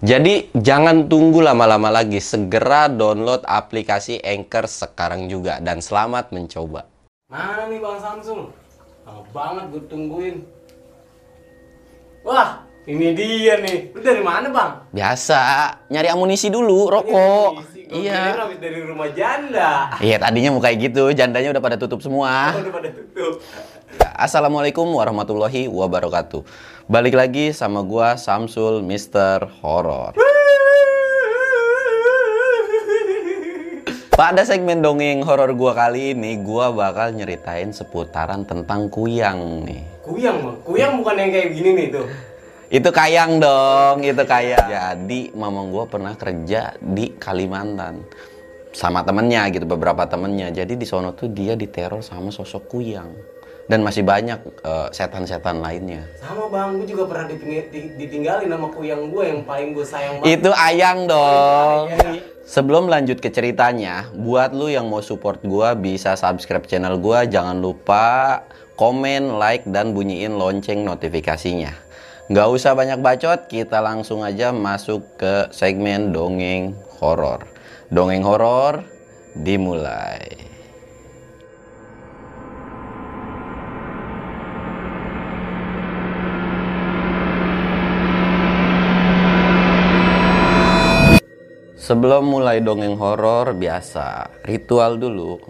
Jadi 0.00 0.48
jangan 0.56 1.06
tunggu 1.06 1.44
lama-lama 1.44 1.92
lagi, 1.92 2.18
segera 2.18 2.88
download 2.88 3.44
aplikasi 3.44 4.20
Anchor 4.20 4.64
sekarang 4.64 5.28
juga 5.28 5.60
dan 5.60 5.84
selamat 5.84 6.32
mencoba. 6.32 6.88
Mana 7.30 7.68
nih 7.70 7.78
Bang 7.78 7.98
Samsul? 8.02 8.50
Lama 9.06 9.22
banget 9.30 9.64
gue 9.70 9.82
tungguin. 9.86 10.36
Wah, 12.26 12.64
ini 12.84 13.16
dia 13.16 13.60
nih. 13.60 13.94
Lu 13.94 14.00
dari 14.02 14.20
mana 14.20 14.48
Bang? 14.52 14.72
Biasa, 14.92 15.40
nyari 15.88 16.08
amunisi 16.10 16.50
dulu, 16.52 16.90
rokok. 16.90 17.50
Gue 17.90 18.06
Iya. 18.06 18.38
habis 18.38 18.62
dari 18.62 18.86
rumah 18.86 19.10
janda. 19.10 19.90
Iya, 19.98 20.22
tadinya 20.22 20.54
mau 20.54 20.62
kayak 20.62 20.78
gitu, 20.78 21.10
jandanya 21.10 21.50
udah 21.50 21.62
pada 21.62 21.74
tutup 21.74 21.98
semua. 21.98 22.54
Udah 22.54 22.70
pada 22.70 22.90
tutup. 22.94 23.42
Assalamualaikum 24.14 24.86
warahmatullahi 24.86 25.66
wabarakatuh. 25.66 26.46
Balik 26.90 27.14
lagi 27.14 27.54
sama 27.54 27.86
gua 27.86 28.18
Samsul 28.18 28.82
Mister 28.82 29.46
Horror. 29.62 30.18
Pada 34.18 34.42
segmen 34.42 34.82
dongeng 34.82 35.22
horor 35.22 35.54
gua 35.54 35.70
kali 35.70 36.18
ini, 36.18 36.42
gua 36.42 36.74
bakal 36.74 37.14
nyeritain 37.14 37.70
seputaran 37.70 38.42
tentang 38.42 38.90
kuyang 38.90 39.62
nih. 39.70 39.86
Kuyang 40.02 40.42
Bang. 40.42 40.58
Kuyang 40.66 40.98
bukan 40.98 41.14
yang 41.14 41.30
kayak 41.30 41.48
gini 41.54 41.70
nih 41.78 41.86
tuh. 41.94 42.06
Itu 42.74 42.90
kayang 42.90 43.38
dong, 43.38 44.02
itu 44.02 44.22
kayang. 44.26 44.66
Jadi 44.66 45.30
mamang 45.30 45.70
gua 45.70 45.86
pernah 45.86 46.18
kerja 46.18 46.74
di 46.82 47.14
Kalimantan 47.14 48.02
sama 48.74 49.06
temennya 49.06 49.46
gitu, 49.54 49.62
beberapa 49.62 50.10
temennya. 50.10 50.50
Jadi 50.50 50.74
di 50.74 50.82
sono 50.90 51.14
tuh 51.14 51.30
dia 51.30 51.54
diteror 51.54 52.02
sama 52.02 52.34
sosok 52.34 52.66
kuyang 52.66 53.38
dan 53.70 53.86
masih 53.86 54.02
banyak 54.02 54.42
eh, 54.42 54.88
setan-setan 54.90 55.62
lainnya. 55.62 56.02
Sama 56.18 56.50
Bang, 56.50 56.82
gue 56.82 56.90
juga 56.90 57.06
pernah 57.06 57.30
diting- 57.30 57.70
di- 57.70 57.94
ditinggalin 57.94 58.50
sama 58.50 58.66
kuyang 58.74 59.14
gue 59.14 59.24
yang 59.30 59.40
paling 59.46 59.70
gue 59.70 59.86
sayang 59.86 60.18
banget. 60.18 60.42
Itu 60.42 60.50
ayang 60.50 61.06
dong. 61.06 61.94
Iya. 61.94 62.26
Sebelum 62.50 62.90
lanjut 62.90 63.22
ke 63.22 63.30
ceritanya, 63.30 64.10
buat 64.10 64.50
lu 64.50 64.66
yang 64.66 64.90
mau 64.90 64.98
support 64.98 65.38
gua 65.46 65.78
bisa 65.78 66.18
subscribe 66.18 66.66
channel 66.66 66.98
gua, 66.98 67.22
jangan 67.22 67.54
lupa 67.62 68.42
komen, 68.74 69.38
like 69.38 69.62
dan 69.70 69.94
bunyiin 69.94 70.34
lonceng 70.34 70.82
notifikasinya. 70.82 71.70
Nggak 72.26 72.48
usah 72.50 72.74
banyak 72.74 72.98
bacot, 72.98 73.46
kita 73.46 73.78
langsung 73.78 74.26
aja 74.26 74.50
masuk 74.50 74.98
ke 75.14 75.46
segmen 75.54 76.10
dongeng 76.10 76.74
horor. 76.98 77.46
Dongeng 77.86 78.26
horor 78.26 78.82
dimulai. 79.38 80.49
Sebelum 91.90 92.22
mulai 92.22 92.62
dongeng 92.62 92.94
horor 93.02 93.50
biasa, 93.50 94.30
ritual 94.46 94.94
dulu. 94.94 95.42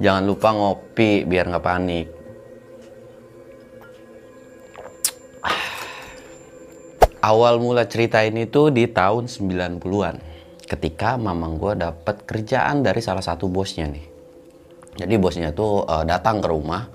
Jangan 0.00 0.24
lupa 0.24 0.56
ngopi 0.56 1.28
biar 1.28 1.52
nggak 1.52 1.60
panik. 1.60 2.08
Awal 7.20 7.60
mula 7.60 7.92
cerita 7.92 8.24
ini 8.24 8.48
tuh 8.48 8.72
di 8.72 8.88
tahun 8.88 9.28
90-an. 9.28 10.16
Ketika 10.64 11.20
mamang 11.20 11.60
gue 11.60 11.76
dapet 11.76 12.24
kerjaan 12.24 12.80
dari 12.80 13.04
salah 13.04 13.20
satu 13.20 13.52
bosnya 13.52 13.84
nih. 13.92 14.06
Jadi 14.96 15.14
bosnya 15.20 15.52
tuh 15.52 15.84
eh, 15.84 16.08
datang 16.08 16.40
ke 16.40 16.48
rumah, 16.48 16.88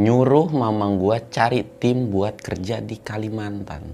nyuruh 0.00 0.48
mamang 0.48 0.96
gua 0.96 1.20
cari 1.20 1.60
tim 1.76 2.08
buat 2.08 2.40
kerja 2.40 2.80
di 2.80 2.96
Kalimantan. 2.96 3.84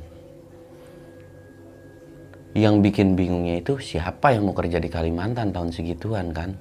Yang 2.54 2.74
bikin 2.78 3.18
bingungnya 3.18 3.58
itu 3.58 3.82
siapa 3.82 4.30
yang 4.30 4.46
mau 4.46 4.54
kerja 4.54 4.78
di 4.78 4.86
Kalimantan 4.86 5.50
tahun 5.50 5.74
segituan 5.74 6.30
kan? 6.30 6.54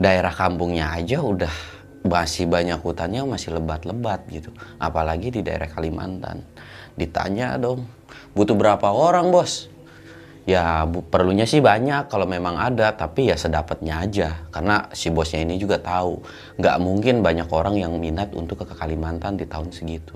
Daerah 0.00 0.32
kampungnya 0.32 0.96
aja 0.96 1.20
udah 1.20 1.52
masih 2.08 2.48
banyak 2.48 2.80
hutannya 2.80 3.20
masih 3.28 3.60
lebat-lebat 3.60 4.24
gitu. 4.32 4.48
Apalagi 4.80 5.28
di 5.28 5.40
daerah 5.44 5.68
Kalimantan. 5.68 6.40
Ditanya 6.96 7.60
dong, 7.60 7.84
butuh 8.32 8.56
berapa 8.56 8.88
orang 8.88 9.28
bos? 9.28 9.68
Ya 10.46 10.86
bu- 10.86 11.02
perlunya 11.02 11.42
sih 11.42 11.58
banyak 11.58 12.06
kalau 12.06 12.22
memang 12.22 12.54
ada, 12.54 12.94
tapi 12.94 13.26
ya 13.26 13.34
sedapatnya 13.34 13.98
aja. 13.98 14.46
Karena 14.54 14.86
si 14.94 15.10
bosnya 15.10 15.42
ini 15.42 15.58
juga 15.58 15.82
tahu, 15.82 16.22
nggak 16.62 16.76
mungkin 16.78 17.18
banyak 17.18 17.50
orang 17.50 17.74
yang 17.82 17.98
minat 17.98 18.30
untuk 18.30 18.62
ke 18.62 18.74
Kalimantan 18.78 19.34
di 19.34 19.42
tahun 19.42 19.74
segitu. 19.74 20.14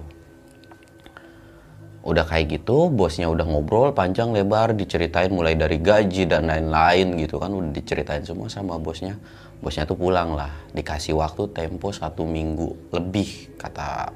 Udah 2.06 2.24
kayak 2.24 2.62
gitu, 2.62 2.88
bosnya 2.88 3.26
udah 3.26 3.44
ngobrol 3.44 3.90
panjang 3.90 4.30
lebar, 4.30 4.72
diceritain 4.72 5.34
mulai 5.34 5.58
dari 5.58 5.82
gaji 5.82 6.30
dan 6.30 6.46
lain-lain 6.46 7.18
gitu 7.18 7.42
kan, 7.42 7.50
udah 7.50 7.74
diceritain 7.74 8.22
semua 8.22 8.46
sama 8.46 8.78
bosnya. 8.78 9.18
Bosnya 9.60 9.84
tuh 9.84 9.98
pulang 9.98 10.32
lah, 10.32 10.48
dikasih 10.72 11.18
waktu 11.18 11.50
tempo 11.52 11.92
satu 11.92 12.24
minggu 12.24 12.94
lebih 12.94 13.58
kata 13.60 14.14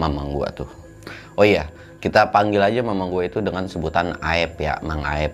mamang 0.00 0.34
gua 0.34 0.50
tuh. 0.50 0.66
Oh 1.38 1.46
iya, 1.46 1.70
kita 2.04 2.28
panggil 2.28 2.60
aja 2.60 2.84
mamang 2.84 3.08
gue 3.08 3.32
itu 3.32 3.40
dengan 3.40 3.64
sebutan 3.64 4.12
Aep 4.20 4.60
ya, 4.60 4.76
Mang 4.84 5.00
Aep. 5.08 5.32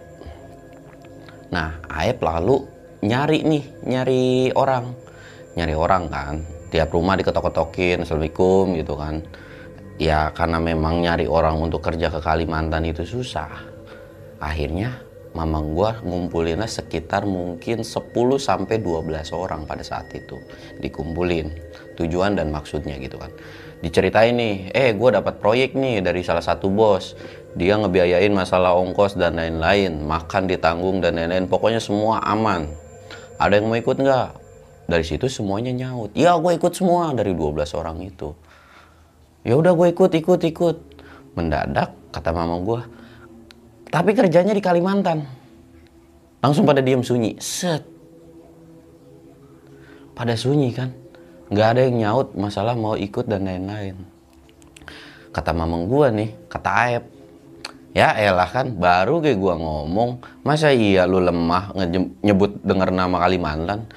Nah, 1.51 1.83
Aep 1.91 2.23
lalu 2.23 2.63
nyari 3.03 3.43
nih, 3.43 3.65
nyari 3.91 4.55
orang. 4.55 4.95
Nyari 5.59 5.75
orang 5.75 6.07
kan. 6.07 6.35
Tiap 6.71 6.95
rumah 6.95 7.19
diketok-ketokin, 7.19 8.07
Assalamualaikum 8.07 8.79
gitu 8.79 8.95
kan. 8.95 9.19
Ya 9.99 10.31
karena 10.31 10.63
memang 10.63 11.03
nyari 11.03 11.27
orang 11.27 11.59
untuk 11.59 11.83
kerja 11.83 12.07
ke 12.07 12.23
Kalimantan 12.23 12.87
itu 12.87 13.03
susah. 13.03 13.51
Akhirnya 14.39 14.95
mamang 15.35 15.75
gua 15.75 15.99
ngumpulinnya 16.07 16.71
sekitar 16.71 17.27
mungkin 17.27 17.83
10 17.83 18.15
sampai 18.39 18.79
12 18.79 19.35
orang 19.35 19.67
pada 19.67 19.83
saat 19.83 20.07
itu. 20.15 20.39
Dikumpulin 20.79 21.51
tujuan 21.99 22.39
dan 22.39 22.55
maksudnya 22.55 22.95
gitu 23.03 23.19
kan. 23.19 23.35
Diceritain 23.81 24.37
nih, 24.37 24.69
eh 24.77 24.93
gue 24.93 25.09
dapat 25.09 25.41
proyek 25.41 25.73
nih 25.73 26.05
dari 26.05 26.21
salah 26.21 26.45
satu 26.45 26.69
bos. 26.69 27.17
Dia 27.57 27.81
ngebiayain 27.81 28.29
masalah 28.31 28.77
ongkos 28.77 29.17
dan 29.17 29.41
lain-lain, 29.41 30.05
makan 30.05 30.45
ditanggung 30.45 31.01
dan 31.01 31.17
lain-lain. 31.17 31.49
Pokoknya 31.49 31.81
semua 31.81 32.21
aman. 32.29 32.69
Ada 33.41 33.57
yang 33.57 33.73
mau 33.73 33.81
ikut 33.81 33.97
nggak? 33.97 34.29
Dari 34.85 35.05
situ 35.07 35.33
semuanya 35.33 35.73
nyaut. 35.73 36.13
Ya 36.13 36.37
gue 36.37 36.53
ikut 36.61 36.77
semua 36.77 37.17
dari 37.17 37.33
12 37.33 37.73
orang 37.73 38.05
itu. 38.05 38.37
Ya 39.49 39.57
udah 39.57 39.73
gue 39.73 39.89
ikut, 39.97 40.13
ikut, 40.13 40.41
ikut. 40.45 40.77
Mendadak 41.33 41.97
kata 42.13 42.37
mama 42.37 42.61
gue, 42.61 42.81
tapi 43.91 44.15
kerjanya 44.15 44.55
di 44.55 44.63
Kalimantan. 44.63 45.27
Langsung 46.41 46.63
pada 46.63 46.79
diem 46.79 47.03
sunyi. 47.03 47.37
Set. 47.43 47.83
Pada 50.15 50.39
sunyi 50.39 50.71
kan. 50.71 51.00
Nggak 51.50 51.69
ada 51.75 51.81
yang 51.83 51.97
nyaut 51.99 52.28
masalah 52.38 52.78
mau 52.78 52.94
ikut 52.94 53.27
dan 53.27 53.43
lain-lain. 53.43 53.99
Kata 55.34 55.50
mamang 55.50 55.91
gua 55.91 56.15
nih, 56.15 56.31
kata 56.47 56.71
Aep. 56.71 57.05
Ya 57.91 58.15
elah 58.15 58.47
kan, 58.47 58.78
baru 58.78 59.19
kayak 59.19 59.34
gua 59.34 59.59
ngomong. 59.59 60.22
Masa 60.47 60.71
iya 60.71 61.10
lu 61.10 61.19
lemah 61.19 61.75
nyebut 62.22 62.63
denger 62.63 62.95
nama 62.95 63.27
Kalimantan? 63.27 63.91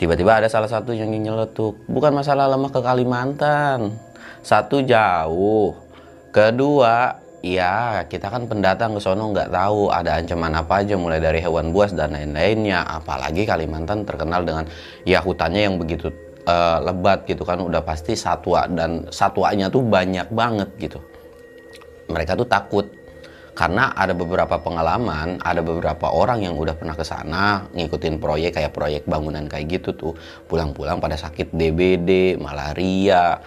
Tiba-tiba 0.00 0.40
ada 0.40 0.48
salah 0.48 0.68
satu 0.68 0.96
yang 0.96 1.12
nyeletuk. 1.12 1.76
Bukan 1.92 2.16
masalah 2.16 2.48
lemah 2.48 2.72
ke 2.72 2.80
Kalimantan. 2.80 3.92
Satu 4.40 4.80
jauh. 4.80 5.76
Kedua, 6.32 7.20
ya 7.44 8.04
kita 8.08 8.32
kan 8.32 8.48
pendatang 8.48 8.96
ke 8.96 9.00
sono 9.00 9.28
nggak 9.28 9.52
tahu 9.52 9.92
ada 9.92 10.16
ancaman 10.20 10.56
apa 10.56 10.80
aja 10.80 10.96
mulai 10.96 11.20
dari 11.20 11.44
hewan 11.44 11.72
buas 11.72 11.92
dan 11.92 12.16
lain-lainnya. 12.16 12.80
Apalagi 12.80 13.44
Kalimantan 13.44 14.08
terkenal 14.08 14.40
dengan 14.44 14.64
ya 15.04 15.20
hutannya 15.20 15.68
yang 15.68 15.76
begitu 15.76 16.08
eh, 16.46 16.78
lebat 16.86 17.26
gitu 17.26 17.42
kan 17.42 17.58
udah 17.58 17.82
pasti 17.82 18.14
satwa 18.14 18.64
dan 18.70 19.10
satwanya 19.10 19.68
tuh 19.68 19.82
banyak 19.82 20.30
banget 20.30 20.70
gitu. 20.78 20.98
Mereka 22.06 22.38
tuh 22.38 22.46
takut 22.46 22.86
karena 23.56 23.88
ada 23.96 24.12
beberapa 24.12 24.60
pengalaman, 24.60 25.40
ada 25.40 25.64
beberapa 25.64 26.12
orang 26.12 26.44
yang 26.44 26.60
udah 26.60 26.76
pernah 26.76 26.92
ke 26.92 27.00
sana 27.08 27.64
ngikutin 27.72 28.20
proyek 28.20 28.60
kayak 28.60 28.76
proyek 28.76 29.02
bangunan 29.08 29.48
kayak 29.48 29.80
gitu 29.80 29.96
tuh, 29.96 30.12
pulang-pulang 30.44 31.00
pada 31.00 31.16
sakit 31.16 31.56
DBD, 31.56 32.36
malaria, 32.36 33.40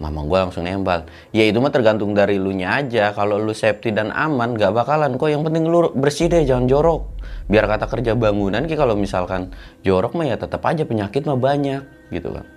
Mama 0.00 0.24
gue 0.24 0.38
langsung 0.48 0.64
nembal. 0.64 1.04
Ya 1.28 1.44
itu 1.44 1.60
mah 1.60 1.68
tergantung 1.68 2.16
dari 2.16 2.40
lu 2.40 2.56
nya 2.56 2.80
aja. 2.80 3.12
Kalau 3.12 3.36
lu 3.36 3.52
safety 3.52 3.92
dan 3.92 4.08
aman, 4.08 4.56
gak 4.56 4.72
bakalan. 4.72 5.20
Kok 5.20 5.28
yang 5.28 5.44
penting 5.44 5.68
lu 5.68 5.92
bersih 5.92 6.32
deh, 6.32 6.48
jangan 6.48 6.64
jorok. 6.64 7.04
Biar 7.52 7.68
kata 7.68 7.84
kerja 7.84 8.16
bangunan, 8.16 8.64
ki 8.64 8.80
kalau 8.80 8.96
misalkan 8.96 9.52
jorok 9.84 10.16
mah 10.16 10.24
ya 10.24 10.40
tetap 10.40 10.64
aja 10.64 10.88
penyakit 10.88 11.28
mah 11.28 11.36
banyak, 11.36 11.84
gitu 12.08 12.32
kan. 12.32 12.48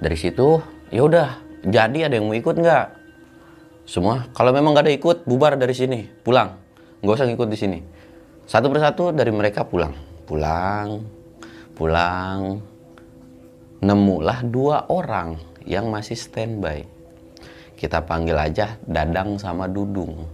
Dari 0.00 0.16
situ, 0.16 0.64
ya 0.88 1.04
udah. 1.04 1.44
Jadi 1.68 2.08
ada 2.08 2.16
yang 2.16 2.24
mau 2.24 2.32
ikut 2.32 2.56
nggak? 2.56 2.86
Semua. 3.84 4.32
Kalau 4.32 4.56
memang 4.56 4.72
gak 4.72 4.88
ada 4.88 4.94
ikut, 4.96 5.28
bubar 5.28 5.60
dari 5.60 5.76
sini, 5.76 6.08
pulang. 6.24 6.56
Nggak 7.04 7.14
usah 7.20 7.28
ngikut 7.28 7.48
di 7.52 7.58
sini. 7.60 7.78
Satu 8.48 8.72
persatu 8.72 9.12
dari 9.12 9.28
mereka 9.28 9.68
pulang, 9.68 9.92
pulang, 10.24 11.04
pulang. 11.76 12.64
Nemulah 13.84 14.40
dua 14.48 14.88
orang 14.88 15.47
yang 15.66 15.88
masih 15.88 16.14
standby. 16.14 16.84
Kita 17.78 18.02
panggil 18.02 18.34
aja 18.34 18.74
Dadang 18.82 19.38
sama 19.38 19.70
Dudung. 19.70 20.26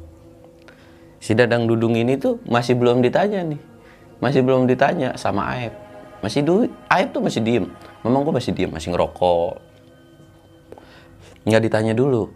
Si 1.21 1.37
Dadang 1.37 1.69
Dudung 1.69 1.93
ini 1.93 2.17
tuh 2.17 2.41
masih 2.49 2.77
belum 2.77 3.05
ditanya 3.05 3.45
nih. 3.45 3.61
Masih 4.21 4.41
belum 4.41 4.65
ditanya 4.65 5.17
sama 5.21 5.53
Aib. 5.53 5.73
Masih 6.25 6.41
duit. 6.41 6.73
Aib 6.89 7.13
tuh 7.13 7.21
masih 7.21 7.45
diem. 7.45 7.69
Memang 8.01 8.25
gue 8.25 8.33
masih 8.33 8.57
diem, 8.57 8.73
masih 8.73 8.97
ngerokok. 8.97 9.61
Nggak 11.45 11.63
ditanya 11.69 11.93
dulu. 11.93 12.33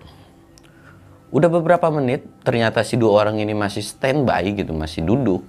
Udah 1.32 1.48
beberapa 1.48 1.88
menit, 1.88 2.24
ternyata 2.44 2.84
si 2.84 3.00
dua 3.00 3.24
orang 3.24 3.40
ini 3.40 3.56
masih 3.56 3.80
standby 3.84 4.44
gitu, 4.52 4.76
masih 4.76 5.04
duduk. 5.04 5.40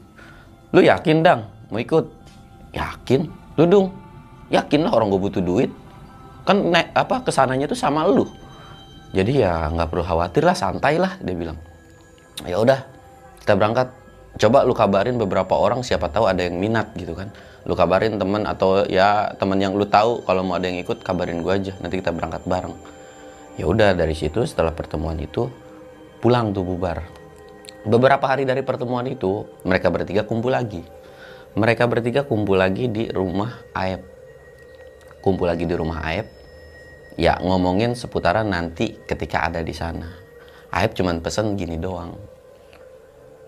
Lu 0.71 0.79
yakin, 0.79 1.23
Dang? 1.23 1.51
Mau 1.67 1.79
ikut? 1.79 2.07
Yakin? 2.71 3.27
Dudung? 3.59 3.91
Yakin 4.47 4.87
lah 4.87 4.95
orang 4.95 5.11
gue 5.11 5.19
butuh 5.19 5.43
duit 5.43 5.71
kan 6.47 6.57
naik 6.59 6.95
apa 6.95 7.25
ke 7.25 7.31
sananya 7.33 7.65
tuh 7.67 7.79
sama 7.79 8.05
lu. 8.07 8.27
Jadi 9.09 9.41
ya 9.41 9.69
nggak 9.73 9.89
perlu 9.89 10.05
khawatir 10.05 10.45
lah 10.45 10.53
santai 10.53 11.01
lah 11.01 11.17
dia 11.21 11.33
bilang. 11.33 11.57
Ya 12.45 12.61
udah 12.61 12.85
kita 13.41 13.57
berangkat. 13.57 13.89
Coba 14.39 14.61
lu 14.63 14.77
kabarin 14.77 15.17
beberapa 15.17 15.57
orang 15.57 15.81
siapa 15.81 16.07
tahu 16.13 16.29
ada 16.29 16.45
yang 16.45 16.61
minat 16.61 16.93
gitu 16.93 17.17
kan. 17.17 17.33
Lu 17.65 17.73
kabarin 17.73 18.21
temen 18.21 18.45
atau 18.45 18.85
ya 18.85 19.33
temen 19.35 19.57
yang 19.57 19.73
lu 19.73 19.89
tahu 19.89 20.21
kalau 20.23 20.45
mau 20.45 20.55
ada 20.55 20.69
yang 20.69 20.79
ikut 20.79 21.01
kabarin 21.01 21.41
gua 21.41 21.57
aja. 21.57 21.73
Nanti 21.81 21.99
kita 21.99 22.13
berangkat 22.13 22.45
bareng. 22.45 22.77
Ya 23.57 23.65
udah 23.67 23.97
dari 23.97 24.15
situ 24.15 24.45
setelah 24.45 24.71
pertemuan 24.71 25.17
itu 25.19 25.49
pulang 26.21 26.53
tuh 26.55 26.63
bubar. 26.63 27.03
Beberapa 27.83 28.29
hari 28.29 28.45
dari 28.45 28.61
pertemuan 28.61 29.03
itu 29.09 29.49
mereka 29.65 29.89
bertiga 29.89 30.23
kumpul 30.23 30.53
lagi. 30.53 30.85
Mereka 31.57 31.89
bertiga 31.89 32.21
kumpul 32.23 32.61
lagi 32.61 32.87
di 32.87 33.09
rumah 33.09 33.65
Aep 33.73 34.08
kumpul 35.19 35.47
lagi 35.47 35.67
di 35.67 35.75
rumah 35.75 36.03
Aep 36.03 36.39
ya 37.19 37.35
ngomongin 37.43 37.99
seputaran 37.99 38.47
nanti 38.47 38.95
ketika 39.03 39.51
ada 39.51 39.59
di 39.59 39.75
sana. 39.75 40.07
Aib 40.71 40.95
cuman 40.95 41.19
pesen 41.19 41.59
gini 41.59 41.75
doang. 41.75 42.15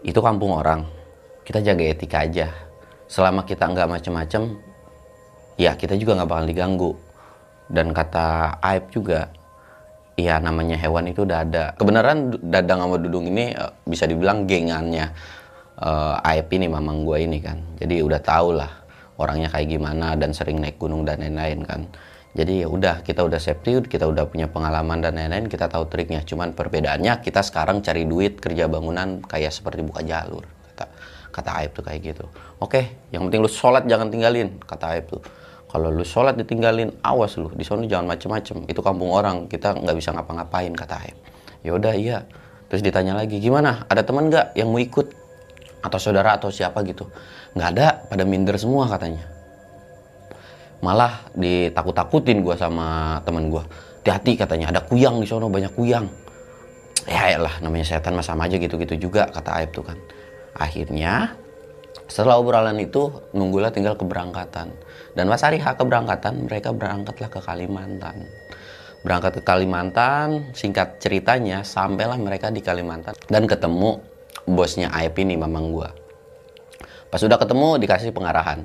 Itu 0.04 0.20
kampung 0.20 0.52
orang. 0.52 0.84
Kita 1.48 1.64
jaga 1.64 1.84
etika 1.88 2.28
aja. 2.28 2.52
Selama 3.08 3.48
kita 3.48 3.72
nggak 3.72 3.88
macem-macem, 3.88 4.60
ya 5.56 5.80
kita 5.80 5.96
juga 5.96 6.20
nggak 6.20 6.30
bakal 6.30 6.46
diganggu. 6.52 6.92
Dan 7.72 7.96
kata 7.96 8.60
Aib 8.60 8.92
juga, 8.92 9.32
ya 10.20 10.42
namanya 10.44 10.76
hewan 10.76 11.08
itu 11.08 11.24
udah 11.24 11.40
ada. 11.46 11.64
Kebenaran 11.80 12.36
Dadang 12.52 12.84
sama 12.84 13.00
Dudung 13.00 13.32
ini 13.32 13.56
eh, 13.56 13.72
bisa 13.88 14.04
dibilang 14.04 14.44
gengannya 14.50 15.14
uh, 15.80 16.20
Aib 16.28 16.52
ini, 16.52 16.68
mamang 16.68 17.08
gue 17.08 17.18
ini 17.24 17.40
kan. 17.40 17.62
Jadi 17.80 18.04
udah 18.04 18.20
tau 18.20 18.52
lah 18.52 18.81
orangnya 19.22 19.54
kayak 19.54 19.70
gimana 19.70 20.18
dan 20.18 20.34
sering 20.34 20.58
naik 20.58 20.82
gunung 20.82 21.06
dan 21.06 21.22
lain-lain 21.22 21.62
kan. 21.62 21.86
Jadi 22.32 22.64
ya 22.64 22.68
udah 22.72 23.04
kita 23.04 23.28
udah 23.28 23.44
safety 23.44 23.84
kita 23.86 24.08
udah 24.08 24.24
punya 24.26 24.48
pengalaman 24.48 25.04
dan 25.04 25.20
lain-lain 25.20 25.52
kita 25.52 25.68
tahu 25.68 25.86
triknya. 25.92 26.24
Cuman 26.24 26.58
perbedaannya 26.58 27.22
kita 27.22 27.44
sekarang 27.44 27.84
cari 27.84 28.08
duit 28.08 28.40
kerja 28.40 28.72
bangunan 28.72 29.20
kayak 29.22 29.52
seperti 29.52 29.84
buka 29.84 30.02
jalur 30.02 30.48
kata 30.72 30.86
kata 31.30 31.50
Aib 31.62 31.72
tuh 31.76 31.84
kayak 31.84 32.00
gitu. 32.02 32.26
Oke 32.64 33.12
yang 33.12 33.28
penting 33.28 33.44
lu 33.44 33.52
sholat 33.52 33.84
jangan 33.84 34.08
tinggalin 34.08 34.58
kata 34.64 34.96
Aib 34.96 35.06
tuh. 35.12 35.22
Kalau 35.68 35.88
lu 35.92 36.04
sholat 36.04 36.36
ditinggalin 36.40 36.92
awas 37.04 37.36
lu 37.36 37.52
di 37.52 37.68
sana 37.68 37.84
jangan 37.84 38.08
macem-macem. 38.08 38.64
Itu 38.68 38.80
kampung 38.80 39.12
orang 39.12 39.52
kita 39.52 39.76
nggak 39.76 39.96
bisa 40.00 40.16
ngapa-ngapain 40.16 40.72
kata 40.72 40.96
Aib. 41.04 41.18
Ya 41.68 41.72
udah 41.76 41.94
iya. 41.96 42.24
Terus 42.72 42.80
ditanya 42.80 43.20
lagi 43.20 43.44
gimana? 43.44 43.84
Ada 43.92 44.08
teman 44.08 44.32
nggak 44.32 44.56
yang 44.56 44.72
mau 44.72 44.80
ikut 44.80 45.21
atau 45.82 45.98
saudara 45.98 46.38
atau 46.38 46.54
siapa 46.54 46.86
gitu. 46.86 47.10
Nggak 47.58 47.70
ada 47.78 47.88
pada 48.08 48.24
minder 48.24 48.56
semua 48.56 48.88
katanya. 48.88 49.26
Malah 50.82 51.30
ditakut-takutin 51.38 52.42
gue 52.42 52.56
sama 52.58 53.22
temen 53.22 53.54
gue 53.54 53.62
hati-hati 54.02 54.34
katanya 54.34 54.74
ada 54.74 54.82
kuyang 54.82 55.22
di 55.22 55.30
sana 55.30 55.46
banyak 55.46 55.70
kuyang. 55.78 56.10
Ya, 57.06 57.38
lah 57.38 57.62
namanya 57.62 57.86
setan 57.86 58.18
mah 58.18 58.26
sama 58.26 58.50
aja 58.50 58.58
gitu-gitu 58.58 58.98
juga 58.98 59.30
kata 59.30 59.62
Aib 59.62 59.74
tuh 59.74 59.86
kan. 59.86 59.98
Akhirnya 60.58 61.38
setelah 62.10 62.42
obrolan 62.42 62.78
itu 62.82 63.14
nunggulah 63.38 63.70
tinggal 63.70 63.94
keberangkatan. 63.94 64.74
Dan 65.14 65.26
pas 65.30 65.42
hari 65.46 65.62
keberangkatan 65.62 66.50
mereka 66.50 66.74
berangkatlah 66.74 67.30
ke 67.30 67.40
Kalimantan. 67.46 68.26
Berangkat 69.06 69.38
ke 69.38 69.42
Kalimantan 69.46 70.50
singkat 70.58 70.98
ceritanya 70.98 71.62
sampailah 71.62 72.18
mereka 72.18 72.50
di 72.50 72.62
Kalimantan. 72.62 73.14
Dan 73.30 73.46
ketemu 73.46 74.02
bosnya 74.46 74.92
Aib 74.94 75.16
ini 75.20 75.38
mamang 75.38 75.72
gua 75.72 75.90
pas 77.12 77.20
sudah 77.20 77.36
ketemu 77.36 77.80
dikasih 77.80 78.16
pengarahan 78.16 78.64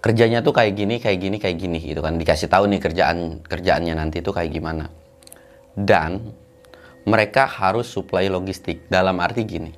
kerjanya 0.00 0.40
tuh 0.40 0.56
kayak 0.56 0.72
gini, 0.74 0.96
kayak 0.96 1.18
gini, 1.20 1.36
kayak 1.36 1.56
gini 1.60 1.78
gitu 1.78 2.00
kan. 2.00 2.16
Dikasih 2.16 2.48
tahu 2.48 2.66
nih 2.72 2.80
kerjaan 2.80 3.44
kerjaannya 3.44 3.94
nanti 3.94 4.24
tuh 4.24 4.32
kayak 4.32 4.50
gimana. 4.50 4.88
Dan 5.76 6.32
mereka 7.04 7.46
harus 7.46 7.88
supply 7.88 8.28
logistik 8.32 8.88
dalam 8.88 9.20
arti 9.20 9.44
gini. 9.44 9.72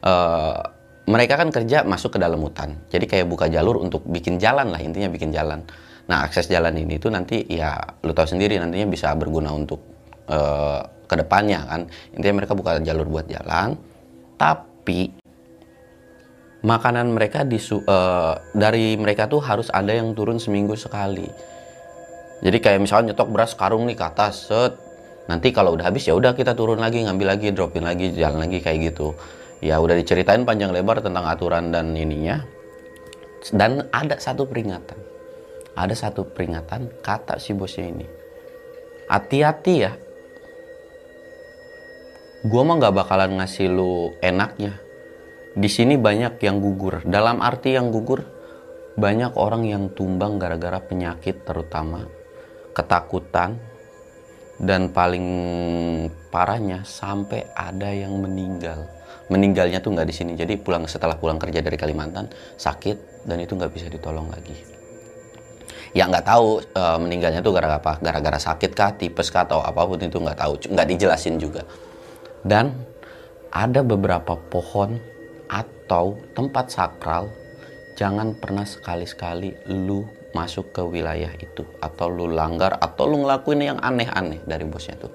Uh, 0.00 0.58
mereka 1.06 1.38
kan 1.38 1.52
kerja 1.54 1.86
masuk 1.86 2.16
ke 2.16 2.18
dalam 2.18 2.42
hutan. 2.42 2.82
Jadi 2.90 3.06
kayak 3.06 3.26
buka 3.30 3.46
jalur 3.46 3.78
untuk 3.78 4.02
bikin 4.08 4.42
jalan 4.42 4.74
lah 4.74 4.80
intinya 4.80 5.12
bikin 5.12 5.30
jalan. 5.30 5.62
Nah, 6.06 6.26
akses 6.26 6.50
jalan 6.50 6.74
ini 6.74 6.98
tuh 6.98 7.14
nanti 7.14 7.46
ya 7.46 7.78
lu 8.02 8.10
tahu 8.10 8.26
sendiri 8.26 8.58
nantinya 8.58 8.90
bisa 8.90 9.14
berguna 9.14 9.54
untuk 9.54 9.78
uh, 10.26 10.82
ke 11.06 11.14
depannya 11.14 11.62
kan. 11.62 11.80
Intinya 12.16 12.42
mereka 12.42 12.58
buka 12.58 12.82
jalur 12.82 13.06
buat 13.06 13.28
jalan. 13.30 13.76
Tapi 14.36 15.12
makanan 16.66 17.12
mereka 17.12 17.44
di 17.46 17.60
uh, 17.60 18.34
dari 18.56 18.98
mereka 18.98 19.30
tuh 19.30 19.40
harus 19.44 19.68
ada 19.70 19.92
yang 19.92 20.12
turun 20.12 20.40
seminggu 20.40 20.74
sekali. 20.74 21.28
Jadi 22.44 22.58
kayak 22.60 22.80
misalnya 22.84 23.12
nyetok 23.12 23.32
beras 23.32 23.56
karung 23.56 23.88
nih 23.88 23.96
ke 23.96 24.04
atas, 24.04 24.52
set. 24.52 24.76
Nanti 25.26 25.50
kalau 25.50 25.74
udah 25.74 25.88
habis 25.88 26.06
ya 26.06 26.14
udah 26.14 26.36
kita 26.36 26.52
turun 26.52 26.78
lagi, 26.78 27.02
ngambil 27.02 27.26
lagi, 27.34 27.48
dropin 27.50 27.82
lagi, 27.82 28.12
jalan 28.14 28.46
lagi 28.46 28.60
kayak 28.60 28.92
gitu. 28.92 29.16
Ya 29.64 29.80
udah 29.80 29.96
diceritain 29.96 30.44
panjang 30.44 30.70
lebar 30.70 31.00
tentang 31.00 31.24
aturan 31.24 31.72
dan 31.72 31.96
ininya. 31.96 32.44
Dan 33.50 33.88
ada 33.90 34.20
satu 34.20 34.44
peringatan. 34.44 34.98
Ada 35.76 36.08
satu 36.08 36.28
peringatan 36.28 37.00
kata 37.00 37.40
si 37.40 37.56
bosnya 37.56 37.88
ini. 37.88 38.06
Hati-hati 39.08 39.74
ya. 39.80 39.92
Gua 42.46 42.62
mah 42.62 42.78
gak 42.78 42.94
bakalan 42.94 43.42
ngasih 43.42 43.66
lu 43.66 44.14
enaknya 44.22 44.78
di 45.56 45.66
sini 45.72 45.98
banyak 45.98 46.38
yang 46.38 46.62
gugur. 46.62 47.02
Dalam 47.02 47.42
arti 47.42 47.74
yang 47.74 47.90
gugur, 47.90 48.22
banyak 48.94 49.34
orang 49.34 49.66
yang 49.66 49.90
tumbang 49.90 50.38
gara-gara 50.38 50.78
penyakit 50.78 51.42
terutama 51.42 52.06
ketakutan 52.76 53.56
dan 54.60 54.92
paling 54.92 55.26
parahnya 56.28 56.84
sampai 56.84 57.48
ada 57.56 57.88
yang 57.88 58.14
meninggal. 58.20 58.84
Meninggalnya 59.26 59.80
tuh 59.80 59.96
nggak 59.96 60.06
di 60.06 60.14
sini. 60.14 60.32
Jadi 60.38 60.60
pulang 60.60 60.86
setelah 60.86 61.18
pulang 61.18 61.40
kerja 61.40 61.58
dari 61.64 61.74
Kalimantan 61.74 62.30
sakit 62.60 63.26
dan 63.26 63.40
itu 63.40 63.56
nggak 63.58 63.72
bisa 63.72 63.90
ditolong 63.90 64.30
lagi. 64.30 64.54
Ya 65.96 66.04
nggak 66.04 66.28
tahu 66.28 66.60
e, 66.60 66.82
meninggalnya 67.00 67.40
tuh 67.40 67.56
gara-gara 67.56 67.80
apa? 67.80 67.92
Gara-gara 68.04 68.36
sakit 68.36 68.70
kah, 68.76 68.92
tipes 68.92 69.32
kah 69.32 69.48
atau 69.48 69.64
apa 69.64 69.82
pun 69.88 69.96
itu 69.96 70.20
nggak 70.20 70.36
tahu. 70.36 70.52
Nggak 70.68 70.86
dijelasin 70.92 71.40
juga. 71.40 71.64
Dan 72.46 72.70
ada 73.50 73.82
beberapa 73.82 74.38
pohon 74.38 75.02
atau 75.50 76.14
tempat 76.30 76.70
sakral 76.70 77.26
jangan 77.98 78.38
pernah 78.38 78.62
sekali-sekali 78.62 79.66
lu 79.74 80.06
masuk 80.30 80.70
ke 80.70 80.82
wilayah 80.84 81.32
itu 81.40 81.66
atau 81.82 82.06
lu 82.06 82.30
langgar 82.30 82.76
atau 82.78 83.08
lu 83.08 83.24
ngelakuin 83.24 83.74
yang 83.74 83.78
aneh-aneh 83.82 84.44
dari 84.46 84.62
bosnya 84.62 84.94
tuh. 85.00 85.10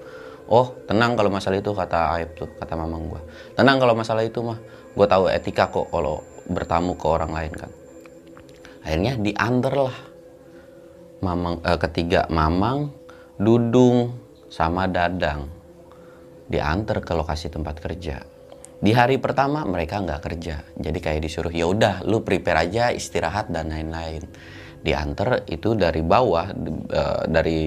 Oh 0.52 0.76
tenang 0.90 1.16
kalau 1.16 1.32
masalah 1.32 1.56
itu 1.62 1.72
kata 1.72 2.20
Aib 2.20 2.36
tuh 2.36 2.52
kata 2.60 2.76
mamang 2.76 3.08
gua. 3.08 3.22
Tenang 3.56 3.80
kalau 3.80 3.96
masalah 3.96 4.28
itu 4.28 4.44
mah 4.44 4.60
gue 4.92 5.08
tahu 5.08 5.32
etika 5.32 5.72
kok 5.72 5.88
kalau 5.88 6.20
bertamu 6.52 7.00
ke 7.00 7.08
orang 7.08 7.32
lain 7.32 7.54
kan. 7.56 7.72
Akhirnya 8.84 9.16
diantar 9.16 9.76
lah. 9.78 9.98
Mamang 11.22 11.64
eh, 11.64 11.80
ketiga 11.80 12.28
mamang 12.28 12.92
dudung 13.38 14.18
sama 14.52 14.90
dadang 14.90 15.61
diantar 16.51 17.00
ke 17.00 17.15
lokasi 17.15 17.48
tempat 17.48 17.79
kerja. 17.79 18.20
Di 18.81 18.91
hari 18.91 19.22
pertama 19.22 19.63
mereka 19.63 20.03
nggak 20.03 20.22
kerja, 20.25 20.67
jadi 20.75 21.00
kayak 21.00 21.22
disuruh 21.24 21.53
ya 21.53 21.70
udah 21.70 22.03
lu 22.03 22.25
prepare 22.27 22.67
aja 22.67 22.91
istirahat 22.91 23.48
dan 23.48 23.72
lain-lain. 23.72 24.27
diantar 24.81 25.46
itu 25.46 25.77
dari 25.77 26.01
bawah 26.01 26.50
eh, 26.89 27.22
dari 27.29 27.62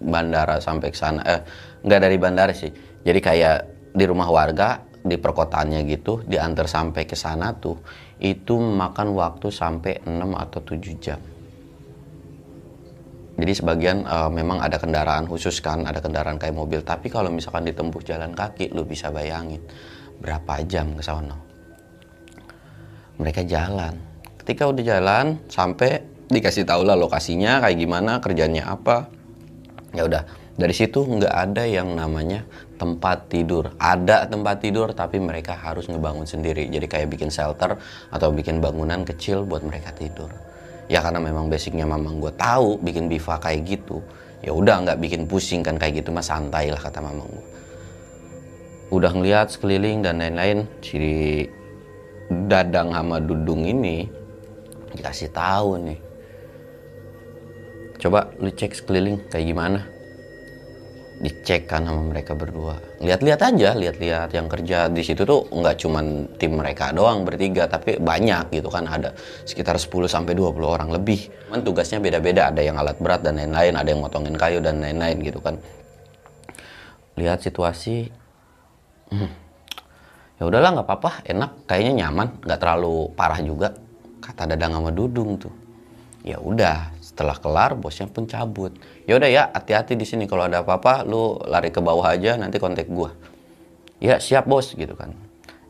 bandara 0.00 0.56
sampai 0.56 0.88
ke 0.88 0.96
sana. 0.96 1.20
Eh 1.28 1.40
nggak 1.84 2.00
dari 2.00 2.16
bandara 2.16 2.56
sih. 2.56 2.72
Jadi 3.04 3.20
kayak 3.20 3.58
di 3.92 4.04
rumah 4.08 4.32
warga 4.32 4.80
di 5.06 5.20
perkotaannya 5.20 5.84
gitu 5.84 6.24
diantar 6.24 6.64
sampai 6.64 7.04
ke 7.04 7.12
sana 7.12 7.52
tuh 7.54 7.78
itu 8.18 8.56
makan 8.56 9.12
waktu 9.12 9.52
sampai 9.52 10.02
6 10.02 10.16
atau 10.32 10.60
7 10.64 10.96
jam 10.96 11.20
jadi 13.36 13.52
sebagian 13.52 14.08
eh, 14.08 14.30
memang 14.32 14.64
ada 14.64 14.80
kendaraan 14.80 15.28
khusus 15.28 15.60
kan, 15.60 15.84
ada 15.84 16.00
kendaraan 16.00 16.40
kayak 16.40 16.56
mobil. 16.56 16.80
Tapi 16.80 17.12
kalau 17.12 17.28
misalkan 17.28 17.68
ditempuh 17.68 18.00
jalan 18.00 18.32
kaki, 18.32 18.72
lu 18.72 18.88
bisa 18.88 19.12
bayangin 19.12 19.60
berapa 20.16 20.64
jam 20.64 20.96
ke 20.96 21.04
sana. 21.04 21.36
Mereka 23.20 23.44
jalan. 23.44 23.96
Ketika 24.40 24.68
udah 24.68 24.84
jalan, 24.84 25.26
sampai 25.52 26.00
dikasih 26.32 26.64
tahu 26.64 26.88
lah 26.88 26.96
lokasinya 26.96 27.60
kayak 27.60 27.76
gimana, 27.76 28.24
kerjanya 28.24 28.72
apa. 28.72 29.12
Ya 29.92 30.08
udah, 30.08 30.24
dari 30.56 30.72
situ 30.72 31.04
nggak 31.04 31.32
ada 31.32 31.68
yang 31.68 31.92
namanya 31.92 32.48
tempat 32.80 33.28
tidur. 33.28 33.72
Ada 33.76 34.28
tempat 34.32 34.64
tidur, 34.64 34.96
tapi 34.96 35.20
mereka 35.20 35.52
harus 35.56 35.88
ngebangun 35.92 36.24
sendiri. 36.24 36.72
Jadi 36.72 36.88
kayak 36.88 37.08
bikin 37.12 37.28
shelter 37.28 37.76
atau 38.08 38.28
bikin 38.32 38.64
bangunan 38.64 39.04
kecil 39.04 39.44
buat 39.44 39.60
mereka 39.60 39.92
tidur. 39.92 40.32
Ya 40.86 41.02
karena 41.02 41.18
memang 41.18 41.50
basicnya 41.50 41.82
mamang 41.82 42.22
gue 42.22 42.30
tahu 42.38 42.78
bikin 42.78 43.10
biva 43.10 43.42
kayak 43.42 43.66
gitu. 43.66 43.98
Ya 44.44 44.54
udah 44.54 44.86
nggak 44.86 44.98
bikin 45.02 45.22
pusing 45.26 45.66
kan 45.66 45.74
kayak 45.80 46.04
gitu 46.04 46.14
mah 46.14 46.22
santai 46.22 46.70
lah 46.70 46.78
kata 46.78 47.02
mamang 47.02 47.26
gue. 47.26 47.46
Udah 48.94 49.10
ngeliat 49.10 49.50
sekeliling 49.50 50.06
dan 50.06 50.22
lain-lain 50.22 50.62
si 50.78 50.98
Dadang 52.26 52.94
sama 52.94 53.18
Dudung 53.18 53.66
ini 53.66 54.06
dikasih 54.94 55.30
tahu 55.34 55.78
nih. 55.82 55.98
Coba 57.98 58.30
lu 58.38 58.50
cek 58.50 58.78
sekeliling 58.78 59.26
kayak 59.26 59.46
gimana. 59.50 59.80
Dicek 61.16 61.64
kan 61.64 61.88
sama 61.88 62.12
mereka 62.12 62.36
berdua. 62.36 62.76
Lihat-lihat 63.00 63.40
aja, 63.40 63.72
lihat-lihat 63.72 64.36
yang 64.36 64.52
kerja 64.52 64.92
di 64.92 65.00
situ 65.00 65.24
tuh 65.24 65.48
nggak 65.48 65.80
cuman 65.80 66.36
tim 66.36 66.60
mereka 66.60 66.92
doang 66.92 67.24
bertiga, 67.24 67.64
tapi 67.64 67.96
banyak 67.96 68.52
gitu 68.52 68.68
kan 68.68 68.84
ada 68.84 69.16
sekitar 69.48 69.80
10 69.80 70.12
sampai 70.12 70.36
20 70.36 70.60
orang 70.60 70.92
lebih. 70.92 71.32
Cuman 71.48 71.64
tugasnya 71.64 72.04
beda-beda, 72.04 72.52
ada 72.52 72.60
yang 72.60 72.76
alat 72.76 73.00
berat 73.00 73.24
dan 73.24 73.40
lain-lain, 73.40 73.72
ada 73.80 73.88
yang 73.88 74.04
motongin 74.04 74.36
kayu 74.36 74.60
dan 74.60 74.76
lain-lain 74.84 75.16
gitu 75.24 75.40
kan. 75.40 75.56
Lihat 77.16 77.40
situasi 77.40 78.12
hmm, 79.08 79.30
ya 80.36 80.44
udahlah 80.44 80.70
nggak 80.76 80.86
apa-apa 80.86 81.10
enak 81.24 81.50
kayaknya 81.64 82.06
nyaman 82.06 82.28
nggak 82.44 82.60
terlalu 82.60 83.08
parah 83.16 83.40
juga 83.40 83.72
kata 84.20 84.52
dadang 84.52 84.76
sama 84.76 84.90
dudung 84.92 85.40
tuh 85.40 85.52
ya 86.26 86.36
udah 86.36 86.95
setelah 87.16 87.40
kelar 87.40 87.72
bosnya 87.80 88.12
pun 88.12 88.28
cabut. 88.28 88.76
Ya 89.08 89.16
udah 89.16 89.24
ya 89.32 89.48
hati-hati 89.48 89.96
di 89.96 90.04
sini. 90.04 90.28
Kalau 90.28 90.44
ada 90.44 90.60
apa-apa 90.60 91.00
lu 91.08 91.40
lari 91.48 91.72
ke 91.72 91.80
bawah 91.80 92.12
aja 92.12 92.36
nanti 92.36 92.60
kontak 92.60 92.92
gua. 92.92 93.16
Ya 93.96 94.20
siap 94.20 94.44
bos 94.44 94.76
gitu 94.76 94.92
kan. 94.92 95.16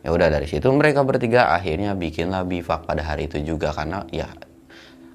Ya 0.03 0.11
udah 0.11 0.27
dari 0.27 0.43
situ 0.43 0.67
mereka 0.75 1.07
bertiga 1.07 1.55
akhirnya 1.55 1.95
bikinlah 1.95 2.43
bivak 2.43 2.83
pada 2.83 2.99
hari 2.99 3.31
itu 3.31 3.39
juga. 3.47 3.71
Karena 3.71 4.03
ya 4.11 4.27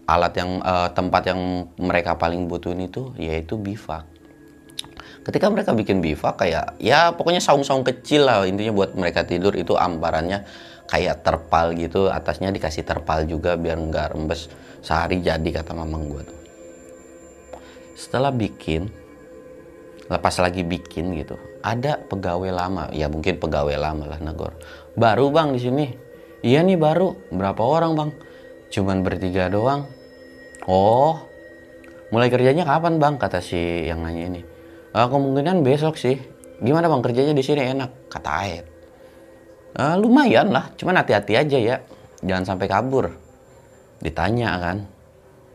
alat 0.09 0.33
yang 0.41 0.65
eh, 0.65 0.89
tempat 0.97 1.23
yang 1.29 1.69
mereka 1.77 2.17
paling 2.17 2.49
butuhin 2.49 2.81
itu 2.89 3.12
yaitu 3.21 3.61
bivak. 3.61 4.09
Ketika 5.29 5.53
mereka 5.53 5.77
bikin 5.77 6.01
bivak 6.01 6.41
kayak 6.41 6.81
ya 6.81 7.12
pokoknya 7.12 7.45
saung-saung 7.45 7.85
kecil 7.85 8.25
lah. 8.25 8.49
Intinya 8.49 8.73
buat 8.73 8.97
mereka 8.97 9.29
tidur 9.29 9.53
itu 9.53 9.77
amparannya 9.77 10.49
kayak 10.91 11.25
terpal 11.25 11.73
gitu 11.73 12.12
atasnya 12.12 12.53
dikasih 12.53 12.85
terpal 12.85 13.25
juga 13.25 13.55
biar 13.57 13.79
nggak 13.79 14.17
rembes. 14.17 14.51
Sehari 14.83 15.23
jadi 15.23 15.47
kata 15.62 15.73
mamang 15.73 16.11
gue 16.11 16.23
tuh. 16.27 16.39
Setelah 17.95 18.35
bikin 18.35 18.91
lepas 20.11 20.35
lagi 20.43 20.67
bikin 20.67 21.15
gitu 21.17 21.39
ada 21.62 21.97
pegawai 21.97 22.51
lama. 22.51 22.91
Ya 22.91 23.07
mungkin 23.07 23.39
pegawai 23.39 23.79
lama 23.79 24.05
lah 24.11 24.19
Nagor. 24.19 24.59
Baru 24.99 25.31
bang 25.31 25.55
di 25.55 25.61
sini. 25.62 25.87
Iya 26.43 26.67
nih 26.67 26.77
baru. 26.77 27.31
Berapa 27.31 27.62
orang 27.62 27.93
bang? 27.95 28.11
Cuman 28.75 29.07
bertiga 29.07 29.47
doang. 29.47 29.87
Oh 30.67 31.23
mulai 32.11 32.29
kerjanya 32.29 32.67
kapan 32.67 32.99
bang? 32.99 33.15
Kata 33.17 33.39
si 33.39 33.87
yang 33.87 34.03
nanya 34.03 34.29
ini. 34.29 34.41
"Ah, 34.93 35.09
kemungkinan 35.09 35.65
besok 35.65 35.97
sih. 35.97 36.19
Gimana 36.59 36.91
bang? 36.91 37.01
Kerjanya 37.01 37.33
di 37.33 37.45
sini 37.47 37.62
enak? 37.65 38.12
Kata 38.12 38.31
Aep 38.45 38.72
"Ah, 39.76 39.97
lumayan 39.97 40.52
lah. 40.52 40.69
Cuman 40.76 41.00
hati-hati 41.00 41.33
aja 41.37 41.59
ya. 41.59 41.76
Jangan 42.23 42.55
sampai 42.55 42.67
kabur. 42.69 43.11
Ditanya 44.02 44.59
kan 44.59 44.76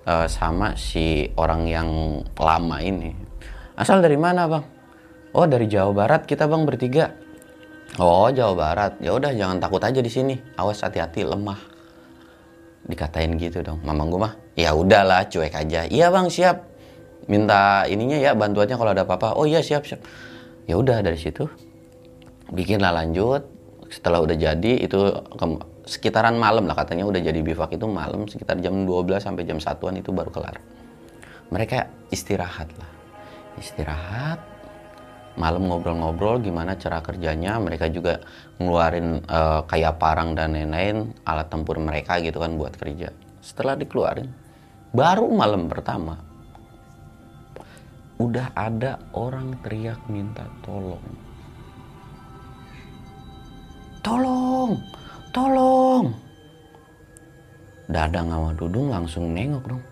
eh, 0.07 0.27
sama 0.27 0.73
si 0.75 1.27
orang 1.37 1.67
yang 1.67 1.89
lama 2.35 2.77
ini. 2.81 3.11
Asal 3.77 4.01
dari 4.01 4.17
mana 4.17 4.49
bang? 4.49 4.65
Oh 5.37 5.45
dari 5.45 5.69
Jawa 5.69 5.93
Barat 5.93 6.25
kita 6.25 6.49
bang 6.49 6.63
bertiga. 6.65 7.13
Oh 8.01 8.27
Jawa 8.33 8.53
Barat. 8.57 8.93
Ya 8.99 9.13
udah 9.13 9.31
jangan 9.35 9.61
takut 9.61 9.83
aja 9.83 10.01
di 10.01 10.09
sini. 10.09 10.35
Awas 10.57 10.81
hati-hati 10.81 11.21
lemah. 11.27 11.59
Dikatain 12.87 13.37
gitu 13.37 13.61
dong. 13.61 13.83
Mamang 13.85 14.09
gue 14.09 14.21
mah 14.21 14.33
ya 14.57 14.73
udahlah 14.73 15.29
cuek 15.29 15.53
aja. 15.53 15.85
Iya 15.85 16.09
bang 16.09 16.27
siap. 16.31 16.57
Minta 17.27 17.83
ininya 17.85 18.17
ya 18.17 18.31
bantuannya 18.33 18.75
kalau 18.79 18.91
ada 18.95 19.03
apa-apa. 19.03 19.37
Oh 19.37 19.45
iya 19.45 19.59
siap 19.61 19.85
siap. 19.85 20.01
Ya 20.65 20.75
udah 20.79 20.99
dari 21.03 21.19
situ 21.19 21.47
bikinlah 22.51 22.95
lanjut 22.95 23.43
setelah 23.87 24.19
udah 24.23 24.35
jadi 24.35 24.71
itu 24.83 24.99
ke- 25.35 25.63
sekitaran 25.87 26.35
malam 26.35 26.67
lah 26.67 26.75
katanya 26.75 27.07
udah 27.07 27.21
jadi 27.23 27.39
bivak 27.39 27.75
itu 27.79 27.87
malam 27.87 28.27
sekitar 28.27 28.59
jam 28.59 28.83
12 28.83 29.23
sampai 29.23 29.47
jam 29.47 29.57
satuan 29.57 29.95
itu 29.95 30.11
baru 30.11 30.29
kelar. 30.29 30.59
Mereka 31.47 32.11
istirahat 32.11 32.67
lah. 32.75 32.91
Istirahat 33.55 34.39
malam 35.39 35.71
ngobrol-ngobrol 35.71 36.43
gimana 36.43 36.75
cara 36.75 36.99
kerjanya. 36.99 37.55
Mereka 37.55 37.87
juga 37.89 38.19
ngeluarin 38.59 39.23
eh, 39.23 39.61
kayak 39.63 39.95
parang 39.95 40.35
dan 40.35 40.53
lain-lain 40.53 41.15
alat 41.23 41.47
tempur 41.47 41.79
mereka 41.79 42.19
gitu 42.19 42.43
kan 42.43 42.59
buat 42.59 42.75
kerja. 42.75 43.15
Setelah 43.39 43.79
dikeluarin 43.79 44.27
baru 44.91 45.31
malam 45.31 45.71
pertama 45.71 46.19
udah 48.17 48.49
ada 48.57 48.97
orang 49.13 49.61
teriak 49.61 50.01
minta 50.09 50.41
tolong 50.65 51.26
tolong 54.07 54.71
tolong. 55.35 56.05
Dadang 57.91 58.31
sama 58.31 58.51
dudung 58.55 58.87
langsung 58.87 59.35
nengok 59.35 59.63
dong. 59.67 59.83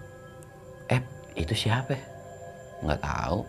Eh 0.88 1.04
itu 1.36 1.52
siapa? 1.52 2.00
Nggak 2.80 3.04
tahu. 3.04 3.40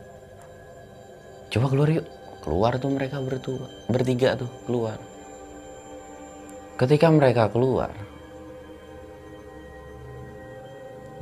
Coba 1.55 1.67
keluar 1.71 1.89
yuk. 1.95 2.07
Keluar 2.43 2.79
tuh 2.79 2.95
mereka 2.95 3.19
bertua 3.23 3.67
bertiga 3.91 4.39
tuh 4.39 4.51
keluar. 4.67 4.99
Ketika 6.79 7.11
mereka 7.11 7.51
keluar 7.51 7.91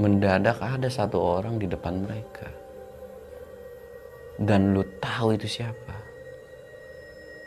mendadak 0.01 0.59
ada 0.61 0.89
satu 0.89 1.21
orang 1.21 1.61
di 1.61 1.69
depan 1.69 2.01
mereka. 2.01 2.49
Dan 4.41 4.75
lu 4.75 4.83
tahu 5.01 5.39
itu 5.39 5.47
siapa 5.47 5.84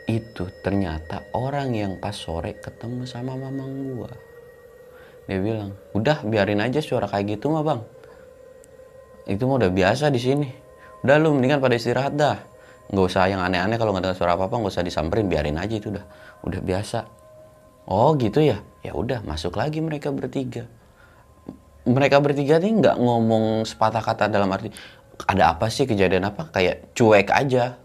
itu 0.08 0.48
ternyata 0.64 1.28
orang 1.36 1.76
yang 1.76 1.92
pas 2.00 2.16
sore 2.16 2.56
ketemu 2.56 3.04
sama 3.04 3.36
mamang 3.36 3.92
gua. 3.92 4.08
Dia 5.28 5.36
bilang 5.44 5.76
udah 5.92 6.24
biarin 6.24 6.64
aja 6.64 6.80
suara 6.80 7.04
kayak 7.04 7.36
gitu 7.36 7.52
mah 7.52 7.60
bang. 7.60 7.80
Itu 9.28 9.44
mah 9.44 9.60
udah 9.60 9.68
biasa 9.68 10.08
di 10.08 10.16
sini. 10.16 10.48
Udah 11.04 11.20
lu 11.20 11.36
mendingan 11.36 11.60
pada 11.60 11.76
istirahat 11.76 12.16
dah. 12.16 12.40
Nggak 12.88 13.04
usah 13.04 13.28
yang 13.28 13.44
aneh-aneh 13.44 13.76
kalau 13.76 13.92
nggak 13.92 14.08
dengar 14.08 14.16
suara 14.16 14.32
apa 14.40 14.48
apa 14.48 14.56
nggak 14.56 14.72
usah 14.72 14.80
disamperin 14.80 15.28
biarin 15.28 15.60
aja 15.60 15.76
itu 15.76 15.92
udah. 15.92 16.04
Udah 16.40 16.60
biasa. 16.64 17.04
Oh 17.92 18.16
gitu 18.16 18.40
ya? 18.40 18.64
Ya 18.80 18.96
udah 18.96 19.20
masuk 19.28 19.60
lagi 19.60 19.84
mereka 19.84 20.08
bertiga. 20.08 20.64
Mereka 21.84 22.16
bertiga 22.24 22.56
nih 22.56 22.80
nggak 22.80 22.96
ngomong 22.96 23.68
sepatah 23.68 24.00
kata 24.00 24.32
dalam 24.32 24.48
arti 24.48 24.72
ada 25.28 25.52
apa 25.52 25.68
sih? 25.68 25.84
Kejadian 25.84 26.32
apa? 26.32 26.48
Kayak 26.48 26.96
cuek 26.96 27.28
aja 27.28 27.76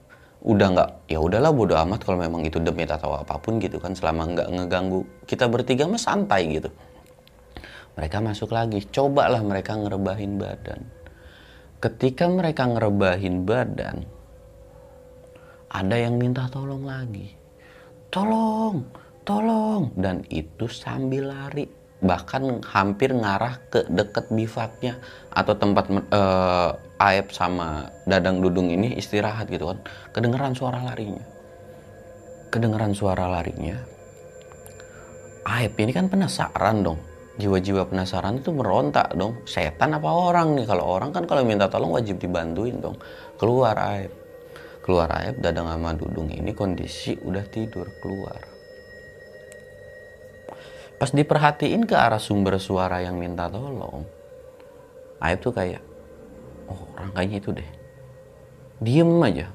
udah 0.44 0.68
nggak 0.76 0.90
ya 1.08 1.24
udahlah 1.24 1.56
bodo 1.56 1.80
amat 1.80 2.04
kalau 2.04 2.20
memang 2.20 2.44
itu 2.44 2.60
demit 2.60 2.92
atau 2.92 3.16
apa 3.16 3.40
pun 3.40 3.64
gitu 3.64 3.80
kan 3.80 3.96
selama 3.96 4.28
nggak 4.36 4.48
ngeganggu 4.52 5.08
kita 5.24 5.48
bertiga 5.48 5.88
mah 5.88 6.00
santai 6.00 6.60
gitu. 6.60 6.70
Mereka 7.96 8.20
masuk 8.20 8.52
lagi 8.52 8.84
cobalah 8.90 9.40
mereka 9.40 9.80
ngerebahin 9.80 10.36
badan. 10.36 10.82
Ketika 11.80 12.28
mereka 12.28 12.68
ngerebahin 12.68 13.48
badan 13.48 13.98
ada 15.72 15.96
yang 15.96 16.20
minta 16.20 16.52
tolong 16.52 16.84
lagi. 16.84 17.32
Tolong 18.12 18.84
tolong. 19.24 19.96
Dan 19.96 20.28
itu 20.28 20.68
sambil 20.68 21.32
lari 21.32 21.66
bahkan 22.04 22.60
hampir 22.68 23.16
ngarah 23.16 23.64
ke 23.72 23.88
deket 23.88 24.28
bivaknya 24.28 25.00
atau 25.32 25.56
tempat 25.56 25.88
eh, 25.88 26.70
Aep 27.04 27.36
sama 27.36 27.92
Dadang 28.08 28.40
Dudung 28.40 28.72
ini 28.72 28.96
istirahat 28.96 29.52
gitu 29.52 29.68
kan. 29.68 29.84
Kedengeran 30.16 30.56
suara 30.56 30.80
larinya. 30.80 31.26
Kedengeran 32.48 32.96
suara 32.96 33.28
larinya 33.28 33.76
Aep 35.44 35.76
ini 35.84 35.92
kan 35.92 36.08
penasaran 36.08 36.88
dong. 36.88 37.00
Jiwa-jiwa 37.36 37.92
penasaran 37.92 38.40
itu 38.40 38.56
merontak 38.56 39.12
dong. 39.20 39.44
Setan 39.44 39.92
apa 39.92 40.08
orang 40.08 40.56
nih? 40.56 40.64
Kalau 40.64 40.88
orang 40.88 41.12
kan 41.12 41.28
kalau 41.28 41.44
minta 41.44 41.68
tolong 41.68 41.92
wajib 41.92 42.16
dibantuin 42.16 42.80
dong. 42.80 42.96
Keluar 43.36 43.76
aib. 43.76 44.12
Keluar 44.80 45.12
aib 45.20 45.44
dadang 45.44 45.68
sama 45.68 45.92
dudung 45.92 46.32
ini 46.32 46.56
kondisi 46.56 47.20
udah 47.20 47.44
tidur 47.52 47.92
keluar. 48.00 48.40
Pas 50.96 51.12
diperhatiin 51.12 51.84
ke 51.84 52.00
arah 52.00 52.22
sumber 52.22 52.56
suara 52.64 53.04
yang 53.04 53.20
minta 53.20 53.52
tolong 53.52 54.08
aib 55.24 55.40
tuh 55.44 55.52
kayak 55.52 55.84
orang 56.74 57.10
kayaknya 57.14 57.38
itu 57.40 57.50
deh 57.56 57.70
diem 58.84 59.12
aja 59.24 59.48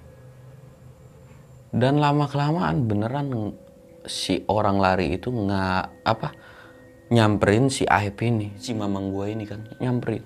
dan 1.75 2.01
lama 2.01 2.25
kelamaan 2.31 2.89
beneran 2.89 3.53
si 4.09 4.41
orang 4.49 4.81
lari 4.81 5.21
itu 5.21 5.29
nggak 5.29 5.85
apa 6.07 6.29
nyamperin 7.09 7.73
si 7.73 7.89
Aib 7.89 8.21
ini, 8.21 8.53
si 8.61 8.77
mamang 8.77 9.09
gue 9.13 9.27
ini 9.33 9.45
kan 9.49 9.65
nyamperin. 9.81 10.25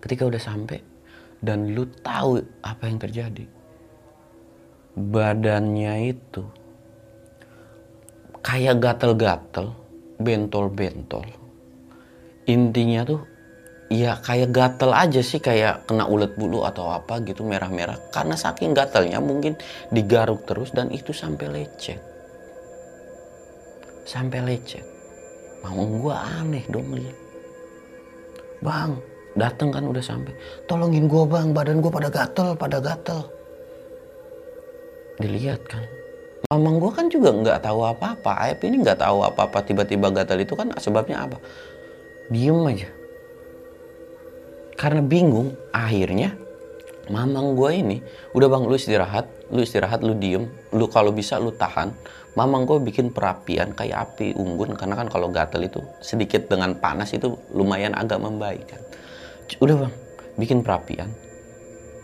Ketika 0.00 0.28
udah 0.28 0.40
sampai 0.40 0.80
dan 1.40 1.72
lu 1.72 1.88
tahu 1.88 2.40
apa 2.60 2.84
yang 2.84 2.98
terjadi, 3.00 3.44
badannya 4.96 6.12
itu 6.12 6.44
kayak 8.44 8.78
gatel-gatel, 8.80 9.72
bentol-bentol. 10.20 11.24
Intinya 12.46 13.02
tuh 13.02 13.20
ya 13.86 14.18
kayak 14.18 14.50
gatel 14.50 14.90
aja 14.90 15.22
sih 15.22 15.38
kayak 15.38 15.86
kena 15.86 16.10
ulet 16.10 16.34
bulu 16.34 16.66
atau 16.66 16.90
apa 16.90 17.22
gitu 17.22 17.46
merah-merah. 17.46 18.10
Karena 18.10 18.34
saking 18.34 18.74
gatelnya 18.74 19.22
mungkin 19.22 19.54
digaruk 19.94 20.46
terus 20.46 20.74
dan 20.74 20.90
itu 20.90 21.14
sampai 21.14 21.46
lecet. 21.46 22.00
Sampai 24.06 24.42
lecet. 24.42 24.82
Mau 25.62 25.82
gue 25.82 26.14
aneh 26.14 26.62
dong 26.70 26.94
lihat 26.94 27.16
bang 28.62 28.96
dateng 29.36 29.70
kan 29.70 29.84
udah 29.86 30.02
sampai. 30.02 30.34
Tolongin 30.66 31.06
gue 31.06 31.22
bang. 31.26 31.54
Badan 31.54 31.78
gue 31.78 31.92
pada 31.92 32.10
gatel 32.10 32.58
pada 32.58 32.78
gatel. 32.82 33.20
Dilihat 35.22 35.62
kan. 35.66 35.84
Mamang 36.50 36.78
gue 36.78 36.90
kan 36.94 37.06
juga 37.10 37.34
nggak 37.34 37.58
tahu 37.66 37.82
apa-apa. 37.82 38.50
Aep 38.50 38.62
ini 38.66 38.82
nggak 38.82 39.02
tahu 39.02 39.22
apa-apa. 39.22 39.62
Tiba-tiba 39.62 40.10
gatel 40.10 40.42
itu 40.42 40.54
kan 40.54 40.70
sebabnya 40.78 41.26
apa? 41.26 41.38
Diem 42.30 42.58
aja 42.66 42.90
karena 44.76 45.00
bingung 45.00 45.56
akhirnya 45.72 46.36
mamang 47.08 47.56
gue 47.56 47.70
ini 47.72 47.96
udah 48.36 48.48
bang 48.52 48.62
lu 48.68 48.76
istirahat 48.76 49.26
lu 49.50 49.62
istirahat 49.62 50.02
lu 50.02 50.14
diem. 50.18 50.50
Lu 50.74 50.90
kalau 50.90 51.14
bisa 51.14 51.38
lu 51.38 51.54
tahan. 51.54 51.94
Mamang 52.36 52.68
gue 52.68 52.76
bikin 52.84 53.16
perapian 53.16 53.72
kayak 53.72 54.12
api 54.12 54.36
unggun 54.36 54.76
karena 54.76 54.92
kan 54.92 55.08
kalau 55.08 55.32
gatel 55.32 55.64
itu 55.64 55.80
sedikit 56.04 56.52
dengan 56.52 56.76
panas 56.76 57.16
itu 57.16 57.32
lumayan 57.56 57.96
agak 57.96 58.20
membaik 58.20 58.68
kan. 58.68 58.82
Udah 59.56 59.88
bang 59.88 59.94
bikin 60.36 60.60
perapian. 60.60 61.08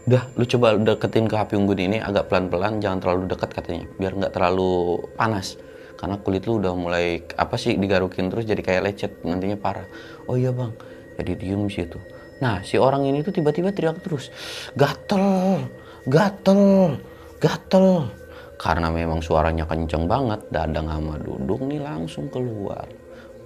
Udah 0.08 0.24
lu 0.32 0.48
coba 0.48 0.80
deketin 0.80 1.28
ke 1.28 1.36
api 1.36 1.52
unggun 1.60 1.80
ini 1.84 1.98
agak 2.00 2.32
pelan-pelan 2.32 2.80
jangan 2.80 3.04
terlalu 3.04 3.28
dekat 3.28 3.50
katanya 3.52 3.84
biar 4.00 4.12
nggak 4.16 4.32
terlalu 4.32 5.04
panas. 5.20 5.60
Karena 6.00 6.16
kulit 6.16 6.48
lu 6.48 6.64
udah 6.64 6.72
mulai 6.72 7.20
apa 7.36 7.60
sih 7.60 7.76
digarukin 7.76 8.32
terus 8.32 8.48
jadi 8.48 8.62
kayak 8.64 8.82
lecet 8.88 9.12
nantinya 9.28 9.60
parah. 9.60 9.84
Oh 10.24 10.40
iya 10.40 10.48
bang 10.48 10.72
jadi 11.20 11.32
diem 11.36 11.68
situ 11.68 12.00
Nah, 12.42 12.58
si 12.66 12.74
orang 12.74 13.06
ini 13.06 13.22
tuh 13.22 13.30
tiba-tiba 13.30 13.70
teriak 13.70 14.02
terus, 14.02 14.34
gatel, 14.74 15.62
gatel, 16.10 16.98
gatel. 17.38 18.10
Karena 18.58 18.90
memang 18.90 19.22
suaranya 19.22 19.62
kenceng 19.62 20.10
banget, 20.10 20.42
dadang 20.50 20.90
sama 20.90 21.22
dudung 21.22 21.70
nih 21.70 21.78
langsung 21.78 22.26
keluar. 22.26 22.82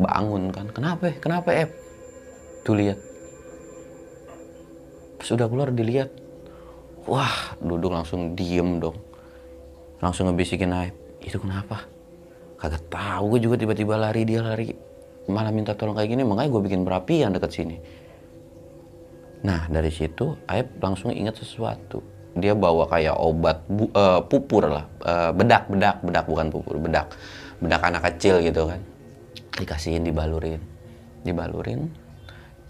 Bangun 0.00 0.48
kan, 0.48 0.72
kenapa? 0.72 1.12
Kenapa, 1.20 1.52
Ep? 1.52 1.70
Tuh 2.64 2.76
lihat. 2.76 2.96
Sudah 5.20 5.44
keluar 5.48 5.68
dilihat. 5.72 6.08
Wah, 7.04 7.56
dudung 7.60 7.96
langsung 7.96 8.32
diem 8.32 8.80
dong. 8.80 8.96
Langsung 10.00 10.28
ngebisikin 10.28 10.72
Aib. 10.72 10.96
Itu 11.20 11.40
kenapa? 11.40 11.84
Kagak 12.56 12.88
tahu 12.88 13.36
gue 13.36 13.40
juga 13.44 13.56
tiba-tiba 13.60 14.00
lari 14.00 14.24
dia 14.24 14.40
lari. 14.40 14.72
Malah 15.28 15.52
minta 15.52 15.76
tolong 15.76 15.96
kayak 15.96 16.12
gini, 16.12 16.22
makanya 16.24 16.48
gue 16.48 16.62
bikin 16.64 16.80
berapian 16.84 17.32
deket 17.32 17.52
sini. 17.52 18.05
Nah 19.44 19.68
dari 19.68 19.92
situ 19.92 20.38
Aib 20.48 20.80
langsung 20.80 21.12
ingat 21.12 21.40
sesuatu. 21.40 22.00
Dia 22.36 22.52
bawa 22.52 22.84
kayak 22.88 23.16
obat 23.16 23.64
bu, 23.64 23.88
uh, 23.96 24.20
pupur 24.20 24.68
lah, 24.68 24.84
uh, 25.08 25.32
bedak, 25.32 25.72
bedak, 25.72 26.04
bedak 26.04 26.24
bukan 26.28 26.52
pupur, 26.52 26.76
bedak, 26.76 27.08
bedak 27.64 27.80
anak 27.80 28.12
kecil 28.12 28.44
gitu 28.44 28.68
kan. 28.68 28.80
Dikasihin, 29.56 30.04
dibalurin, 30.04 30.60
dibalurin. 31.24 31.88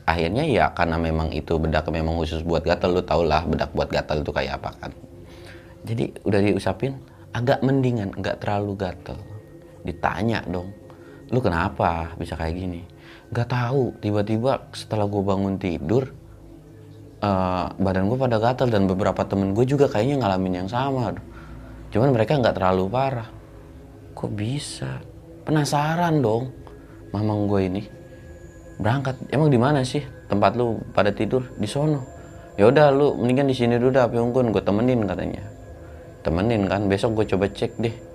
Akhirnya 0.06 0.46
ya 0.46 0.70
karena 0.70 1.02
memang 1.02 1.34
itu 1.34 1.58
bedak 1.58 1.90
memang 1.90 2.14
khusus 2.14 2.46
buat 2.46 2.62
gatel, 2.62 2.94
lu 2.94 3.02
tau 3.02 3.26
lah 3.26 3.42
bedak 3.42 3.74
buat 3.74 3.90
gatel 3.90 4.22
itu 4.22 4.30
kayak 4.30 4.62
apa 4.62 4.70
kan. 4.86 4.92
Jadi 5.82 6.14
udah 6.22 6.40
diusapin, 6.46 6.94
agak 7.34 7.58
mendingan, 7.66 8.14
nggak 8.14 8.38
terlalu 8.38 8.78
gatel. 8.78 9.18
Ditanya 9.82 10.46
dong, 10.46 10.70
lu 11.34 11.42
kenapa 11.42 12.14
bisa 12.14 12.38
kayak 12.38 12.54
gini? 12.54 12.82
Gak 13.34 13.50
tahu, 13.50 13.98
tiba-tiba 13.98 14.70
setelah 14.70 15.10
gue 15.10 15.18
bangun 15.18 15.58
tidur, 15.58 16.14
uh, 17.22 17.72
badan 17.76 18.08
gue 18.10 18.18
pada 18.18 18.36
gatal 18.40 18.68
dan 18.68 18.84
beberapa 18.90 19.24
temen 19.24 19.56
gue 19.56 19.64
juga 19.64 19.88
kayaknya 19.88 20.20
ngalamin 20.24 20.64
yang 20.64 20.68
sama 20.68 21.14
cuman 21.86 22.12
mereka 22.12 22.36
nggak 22.36 22.56
terlalu 22.60 22.84
parah. 22.92 23.28
Kok 24.12 24.32
bisa? 24.32 25.00
Penasaran 25.46 26.20
dong. 26.20 26.52
Mamang 27.14 27.48
gue 27.48 27.60
ini 27.68 27.82
berangkat. 28.76 29.16
Emang 29.32 29.48
di 29.48 29.56
mana 29.56 29.80
sih 29.80 30.04
tempat 30.28 30.56
lu 30.56 30.80
pada 30.92 31.08
tidur? 31.12 31.44
Di 31.56 31.64
sono. 31.64 32.04
Ya 32.56 32.68
udah 32.68 32.92
lu 32.92 33.16
mendingan 33.16 33.48
di 33.48 33.56
sini 33.56 33.76
dulu 33.76 33.96
dah 33.96 34.08
unggun 34.08 34.52
gue 34.52 34.60
temenin 34.64 35.04
katanya. 35.04 35.44
Temenin 36.24 36.68
kan 36.68 36.88
besok 36.88 37.22
gue 37.22 37.36
coba 37.36 37.46
cek 37.48 37.72
deh 37.80 38.05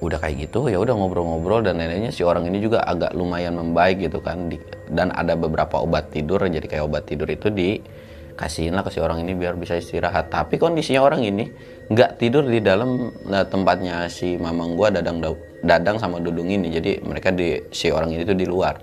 udah 0.00 0.16
kayak 0.16 0.48
gitu 0.48 0.72
ya 0.72 0.80
udah 0.80 0.96
ngobrol-ngobrol 0.96 1.60
dan 1.60 1.76
neneknya 1.76 2.08
si 2.08 2.24
orang 2.24 2.48
ini 2.48 2.64
juga 2.64 2.80
agak 2.88 3.12
lumayan 3.12 3.60
membaik 3.60 4.00
gitu 4.00 4.24
kan 4.24 4.48
di, 4.48 4.56
dan 4.88 5.12
ada 5.12 5.36
beberapa 5.36 5.76
obat 5.76 6.08
tidur 6.08 6.40
jadi 6.40 6.64
kayak 6.64 6.84
obat 6.88 7.04
tidur 7.04 7.28
itu 7.28 7.52
dikasihin 7.52 8.72
lah 8.72 8.80
ke 8.80 8.96
si 8.96 8.98
orang 9.04 9.20
ini 9.20 9.36
biar 9.36 9.60
bisa 9.60 9.76
istirahat. 9.76 10.32
Tapi 10.32 10.56
kondisinya 10.56 11.04
orang 11.04 11.20
ini 11.20 11.52
nggak 11.92 12.16
tidur 12.16 12.48
di 12.48 12.64
dalam 12.64 13.12
nah, 13.28 13.44
tempatnya 13.44 14.08
si 14.08 14.40
mamang 14.40 14.72
gua 14.72 14.88
dadang 14.88 15.20
dadang 15.60 16.00
sama 16.00 16.16
dudung 16.16 16.48
ini. 16.48 16.72
Jadi 16.72 17.04
mereka 17.04 17.28
di 17.28 17.60
si 17.68 17.92
orang 17.92 18.16
ini 18.16 18.24
tuh 18.24 18.36
di 18.40 18.48
luar. 18.48 18.80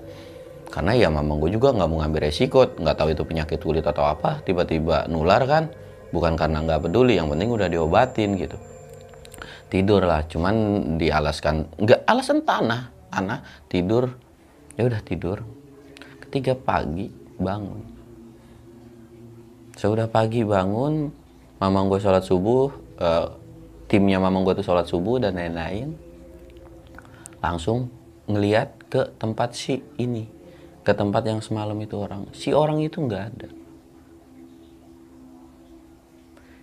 Karena 0.70 0.94
ya 0.94 1.10
mamang 1.10 1.42
gua 1.42 1.50
juga 1.50 1.74
nggak 1.74 1.88
mau 1.90 1.98
ngambil 2.06 2.30
resiko 2.30 2.78
nggak 2.78 2.94
tahu 2.94 3.18
itu 3.18 3.24
penyakit 3.26 3.58
kulit 3.58 3.86
atau 3.90 4.06
apa 4.06 4.46
tiba-tiba 4.46 5.10
nular 5.10 5.42
kan? 5.50 5.74
Bukan 6.14 6.38
karena 6.38 6.62
nggak 6.62 6.86
peduli 6.86 7.18
yang 7.18 7.26
penting 7.34 7.50
udah 7.50 7.66
diobatin 7.66 8.38
gitu 8.38 8.77
tidur 9.68 10.04
lah 10.04 10.24
cuman 10.28 10.56
dialaskan 11.00 11.68
nggak 11.76 12.02
alasan 12.08 12.44
tanah. 12.44 12.92
Tanah 13.12 13.40
tidur 13.68 14.12
ya 14.80 14.88
udah 14.88 15.02
tidur. 15.04 15.44
Ketiga 16.28 16.56
pagi 16.56 17.08
bangun. 17.40 17.82
Sudah 19.78 20.10
pagi 20.10 20.42
bangun 20.42 21.12
mamang 21.62 21.90
gue 21.90 22.02
sholat 22.02 22.26
subuh 22.26 22.70
uh, 22.98 23.28
timnya 23.86 24.18
mamang 24.18 24.46
gue 24.46 24.58
tuh 24.58 24.66
sholat 24.66 24.90
subuh 24.90 25.22
dan 25.22 25.38
lain-lain 25.38 25.94
langsung 27.42 27.90
ngeliat 28.26 28.90
ke 28.90 29.14
tempat 29.18 29.54
si 29.54 29.82
ini 30.02 30.26
ke 30.82 30.92
tempat 30.96 31.24
yang 31.28 31.40
semalam 31.44 31.78
itu 31.78 31.96
orang. 32.00 32.28
Si 32.32 32.50
orang 32.56 32.80
itu 32.82 32.98
nggak 33.04 33.24
ada. 33.34 33.50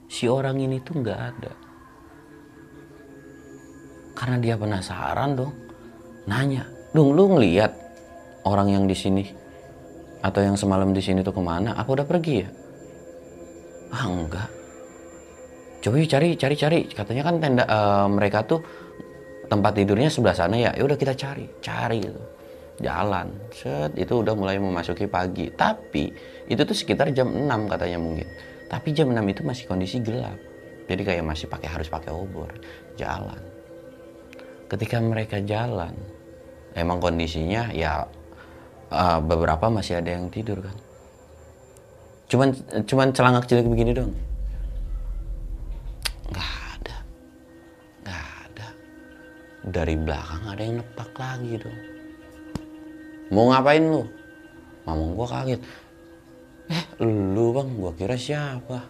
Si 0.09 0.31
orang 0.31 0.59
ini 0.63 0.79
tuh 0.81 1.03
nggak 1.03 1.21
ada 1.21 1.64
karena 4.15 4.37
dia 4.39 4.55
penasaran 4.55 5.35
dong. 5.35 5.53
Nanya 6.25 6.65
dong 6.95 7.13
lu 7.13 7.37
ngeliat 7.37 7.75
orang 8.47 8.71
yang 8.71 8.85
di 8.87 8.97
sini 8.97 9.27
atau 10.25 10.41
yang 10.41 10.57
semalam 10.57 10.95
di 10.95 11.03
sini 11.05 11.21
tuh 11.21 11.35
ke 11.37 11.43
mana? 11.43 11.77
Apa 11.77 12.01
udah 12.01 12.07
pergi 12.09 12.35
ya? 12.41 12.49
Ah 13.93 14.09
enggak. 14.09 14.49
Coba 15.85 16.01
yuk 16.01 16.09
cari 16.09 16.39
cari 16.39 16.57
cari. 16.57 16.81
Katanya 16.89 17.23
kan 17.29 17.35
tenda 17.43 17.65
uh, 17.69 18.09
mereka 18.09 18.41
tuh 18.49 18.65
tempat 19.53 19.77
tidurnya 19.77 20.09
sebelah 20.09 20.33
sana 20.33 20.57
ya. 20.57 20.73
Ya 20.73 20.83
udah 20.87 20.97
kita 20.97 21.13
cari 21.13 21.45
cari 21.61 21.99
gitu. 22.01 22.23
Jalan. 22.81 23.29
Set 23.53 23.93
itu 24.01 24.25
udah 24.25 24.33
mulai 24.33 24.57
memasuki 24.57 25.05
pagi. 25.05 25.53
Tapi 25.53 26.09
itu 26.49 26.63
tuh 26.65 26.73
sekitar 26.73 27.13
jam 27.13 27.29
6 27.29 27.69
katanya 27.69 28.01
mungkin. 28.01 28.27
Tapi 28.67 28.97
jam 28.97 29.13
6 29.13 29.21
itu 29.29 29.41
masih 29.45 29.65
kondisi 29.69 30.01
gelap. 30.01 30.41
Jadi 30.89 31.03
kayak 31.05 31.23
masih 31.23 31.47
pakai 31.53 31.69
harus 31.69 31.87
pakai 31.93 32.11
obor. 32.11 32.49
Jalan 32.97 33.54
ketika 34.75 34.99
mereka 34.99 35.39
jalan 35.39 35.95
emang 36.75 36.99
kondisinya 36.99 37.71
ya 37.71 38.11
uh, 38.91 39.23
beberapa 39.23 39.71
masih 39.71 40.03
ada 40.03 40.19
yang 40.19 40.27
tidur 40.35 40.59
kan? 40.59 40.75
Cuman 42.27 42.51
cuman 42.83 43.15
celangak 43.15 43.47
cilik 43.47 43.71
begini 43.71 43.95
dong? 43.95 44.11
Nggak 46.27 46.51
ada. 46.75 46.97
Nggak 48.03 48.27
ada. 48.51 48.69
Dari 49.71 49.95
belakang 49.95 50.43
ada 50.43 50.63
yang 50.67 50.83
nepak 50.83 51.11
lagi 51.15 51.53
dong. 51.63 51.79
Mau 53.31 53.55
ngapain 53.55 53.85
lu? 53.87 54.03
Mamang 54.91 55.15
gua 55.15 55.27
kaget. 55.31 55.61
Eh 56.67 56.85
lu 56.99 57.55
bang 57.55 57.69
gua 57.79 57.95
kira 57.95 58.19
siapa? 58.19 58.83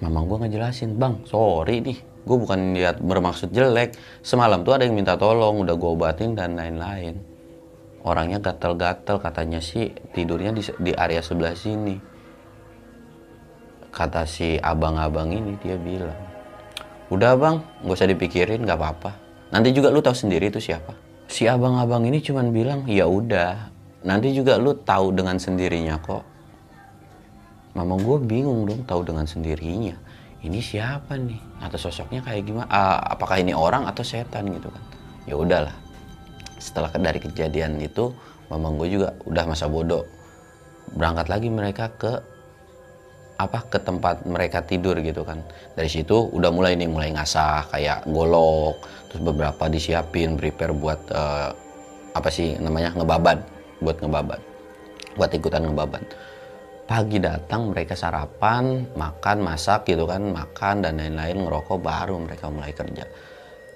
Mamang 0.00 0.24
gua 0.32 0.48
ngejelasin 0.48 0.96
bang 0.96 1.20
sorry 1.28 1.84
nih 1.84 2.13
gue 2.24 2.36
bukan 2.40 2.72
lihat 2.72 3.04
bermaksud 3.04 3.52
jelek. 3.52 3.94
Semalam 4.24 4.64
tuh 4.64 4.76
ada 4.76 4.88
yang 4.88 4.96
minta 4.96 5.14
tolong 5.20 5.60
udah 5.60 5.76
gue 5.76 5.90
obatin 5.92 6.32
dan 6.32 6.56
lain-lain. 6.56 7.20
Orangnya 8.04 8.40
gatel-gatel 8.40 9.16
katanya 9.20 9.60
sih 9.60 9.92
tidurnya 10.12 10.52
di, 10.52 10.64
di 10.80 10.92
area 10.92 11.20
sebelah 11.20 11.56
sini. 11.56 11.96
Kata 13.94 14.26
si 14.26 14.58
abang-abang 14.58 15.30
ini 15.30 15.54
dia 15.62 15.78
bilang 15.78 16.18
udah 17.12 17.32
bang 17.36 17.56
gak 17.84 17.94
usah 17.94 18.08
dipikirin 18.10 18.64
gak 18.64 18.80
apa-apa. 18.80 19.12
Nanti 19.52 19.70
juga 19.70 19.92
lu 19.92 20.00
tahu 20.02 20.16
sendiri 20.16 20.50
itu 20.50 20.58
siapa. 20.58 20.96
Si 21.30 21.48
abang-abang 21.48 22.04
ini 22.04 22.20
cuman 22.20 22.50
bilang 22.50 22.80
ya 22.88 23.08
udah 23.08 23.70
nanti 24.04 24.32
juga 24.36 24.60
lu 24.60 24.76
tahu 24.76 25.12
dengan 25.12 25.36
sendirinya 25.40 25.96
kok. 26.00 26.24
Mama 27.76 27.96
gue 28.00 28.18
bingung 28.20 28.68
dong 28.68 28.84
tahu 28.84 29.00
dengan 29.02 29.24
sendirinya 29.24 30.03
ini 30.44 30.60
siapa 30.60 31.16
nih? 31.16 31.40
Atau 31.64 31.80
sosoknya 31.80 32.20
kayak 32.20 32.44
gimana? 32.44 32.68
Uh, 32.68 33.00
apakah 33.16 33.40
ini 33.40 33.56
orang 33.56 33.88
atau 33.88 34.04
setan 34.04 34.52
gitu 34.52 34.68
kan? 34.68 34.82
Ya 35.24 35.34
udahlah. 35.40 35.72
Setelah 36.60 36.92
dari 36.92 37.18
kejadian 37.18 37.80
itu 37.80 38.12
mamang 38.52 38.76
gue 38.76 38.88
juga 39.00 39.08
udah 39.24 39.44
masa 39.48 39.66
bodoh. 39.66 40.04
Berangkat 40.92 41.32
lagi 41.32 41.48
mereka 41.48 41.88
ke 41.96 42.12
apa 43.34 43.66
ke 43.66 43.82
tempat 43.82 44.22
mereka 44.28 44.60
tidur 44.62 45.00
gitu 45.00 45.24
kan. 45.24 45.40
Dari 45.74 45.88
situ 45.88 46.28
udah 46.28 46.52
mulai 46.52 46.76
nih 46.76 46.92
mulai 46.92 47.10
ngasah 47.16 47.72
kayak 47.72 48.04
golok 48.06 48.78
terus 49.08 49.30
beberapa 49.30 49.70
disiapin 49.70 50.34
prepare 50.34 50.74
buat 50.76 51.00
uh, 51.14 51.54
apa 52.14 52.28
sih 52.30 52.58
namanya 52.58 52.94
ngebabat 52.98 53.38
buat 53.78 53.98
ngebabat 54.02 54.40
buat 55.14 55.30
ikutan 55.30 55.70
ngebabat 55.70 56.02
pagi 56.84 57.18
datang 57.18 57.72
mereka 57.72 57.96
sarapan 57.96 58.84
makan 58.92 59.38
masak 59.40 59.88
gitu 59.88 60.04
kan 60.04 60.20
makan 60.20 60.84
dan 60.84 61.00
lain-lain 61.00 61.48
ngerokok 61.48 61.78
baru 61.80 62.16
mereka 62.20 62.52
mulai 62.52 62.72
kerja. 62.76 63.08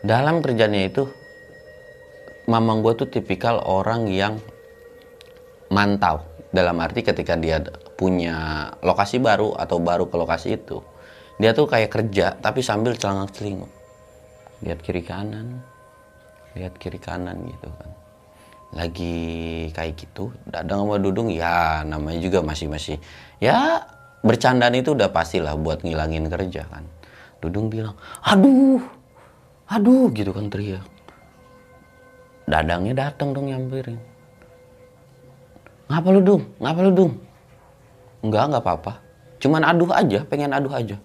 Dalam 0.05 0.45
kerjanya 0.45 0.87
itu 0.87 1.09
mamang 2.47 2.85
gue 2.85 2.95
tuh 2.95 3.09
tipikal 3.09 3.61
orang 3.65 4.07
yang 4.09 4.37
mantau. 5.73 6.25
Dalam 6.49 6.81
arti 6.81 7.05
ketika 7.05 7.37
dia 7.37 7.61
punya 7.97 8.69
lokasi 8.81 9.21
baru 9.21 9.53
atau 9.53 9.77
baru 9.85 10.09
ke 10.09 10.17
lokasi 10.17 10.57
itu 10.57 10.81
dia 11.37 11.53
tuh 11.53 11.69
kayak 11.69 11.93
kerja 11.93 12.41
tapi 12.41 12.65
sambil 12.65 12.97
celangak 12.97 13.37
celinguk. 13.37 13.69
Lihat 14.65 14.81
kiri 14.81 15.05
kanan 15.05 15.61
lihat 16.59 16.75
kiri 16.75 16.99
kanan 16.99 17.45
gitu 17.47 17.71
kan 17.79 17.91
lagi 18.69 19.69
kayak 19.73 19.97
gitu 19.97 20.29
Dadang 20.45 20.85
sama 20.85 21.01
Dudung 21.01 21.33
ya 21.33 21.81
namanya 21.89 22.21
juga 22.21 22.45
masih 22.45 22.69
masih 22.69 22.97
ya 23.41 23.85
bercandaan 24.21 24.77
itu 24.77 24.93
udah 24.93 25.09
pastilah 25.09 25.55
buat 25.57 25.87
ngilangin 25.87 26.29
kerja 26.29 26.67
kan. 26.69 26.85
Dudung 27.39 27.71
bilang 27.71 27.97
aduh 28.21 28.83
aduh 29.71 30.11
gitu 30.13 30.35
kan 30.35 30.51
teriak. 30.51 30.85
Dadangnya 32.49 33.09
datang 33.09 33.37
dong 33.37 33.49
nyamperin 33.49 34.01
ngapa 35.89 36.09
lu 36.13 36.21
dung? 36.21 36.43
Ngapa 36.61 36.81
lu 36.85 36.93
dung? 36.93 37.13
Enggak 38.21 38.43
enggak 38.53 38.63
apa-apa. 38.63 38.93
Cuman 39.41 39.63
aduh 39.65 39.91
aja 39.91 40.21
pengen 40.29 40.53
aduh 40.53 40.73
aja. 40.73 40.97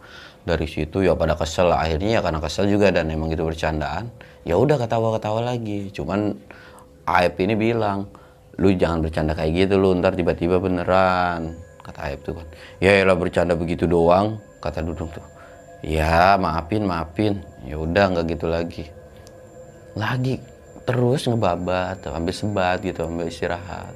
Dari 0.43 0.67
situ 0.67 1.07
ya 1.07 1.15
pada 1.15 1.39
kesel. 1.39 1.71
Akhirnya 1.71 2.19
ya 2.19 2.21
karena 2.21 2.43
kesel 2.43 2.67
juga 2.67 2.91
dan 2.91 3.07
emang 3.07 3.31
itu 3.31 3.47
bercandaan 3.47 4.11
ya 4.43 4.59
udah 4.59 4.75
ketawa-ketawa 4.75 5.55
lagi. 5.55 5.87
Cuman 5.95 6.35
Aib 7.03 7.35
ini 7.43 7.59
bilang 7.59 8.07
lu 8.55 8.71
jangan 8.71 9.03
bercanda 9.03 9.35
kayak 9.35 9.67
gitu 9.67 9.75
lu 9.75 9.91
ntar 9.99 10.15
tiba-tiba 10.15 10.55
beneran 10.61 11.57
kata 11.83 11.99
Aib 12.07 12.23
tuh 12.23 12.39
kan. 12.39 12.47
Ya 12.79 13.03
lah 13.03 13.19
bercanda 13.19 13.59
begitu 13.59 13.83
doang 13.83 14.39
kata 14.63 14.79
Dudung 14.79 15.11
tuh. 15.11 15.25
Ya 15.83 16.39
maafin 16.39 16.87
maafin. 16.87 17.43
Ya 17.67 17.75
udah 17.75 18.15
nggak 18.15 18.25
gitu 18.39 18.47
lagi. 18.47 18.87
Lagi 19.99 20.39
terus 20.87 21.27
ngebabat 21.27 22.07
ambil 22.07 22.31
sebat 22.31 22.79
gitu 22.79 23.03
ambil 23.03 23.27
istirahat. 23.27 23.91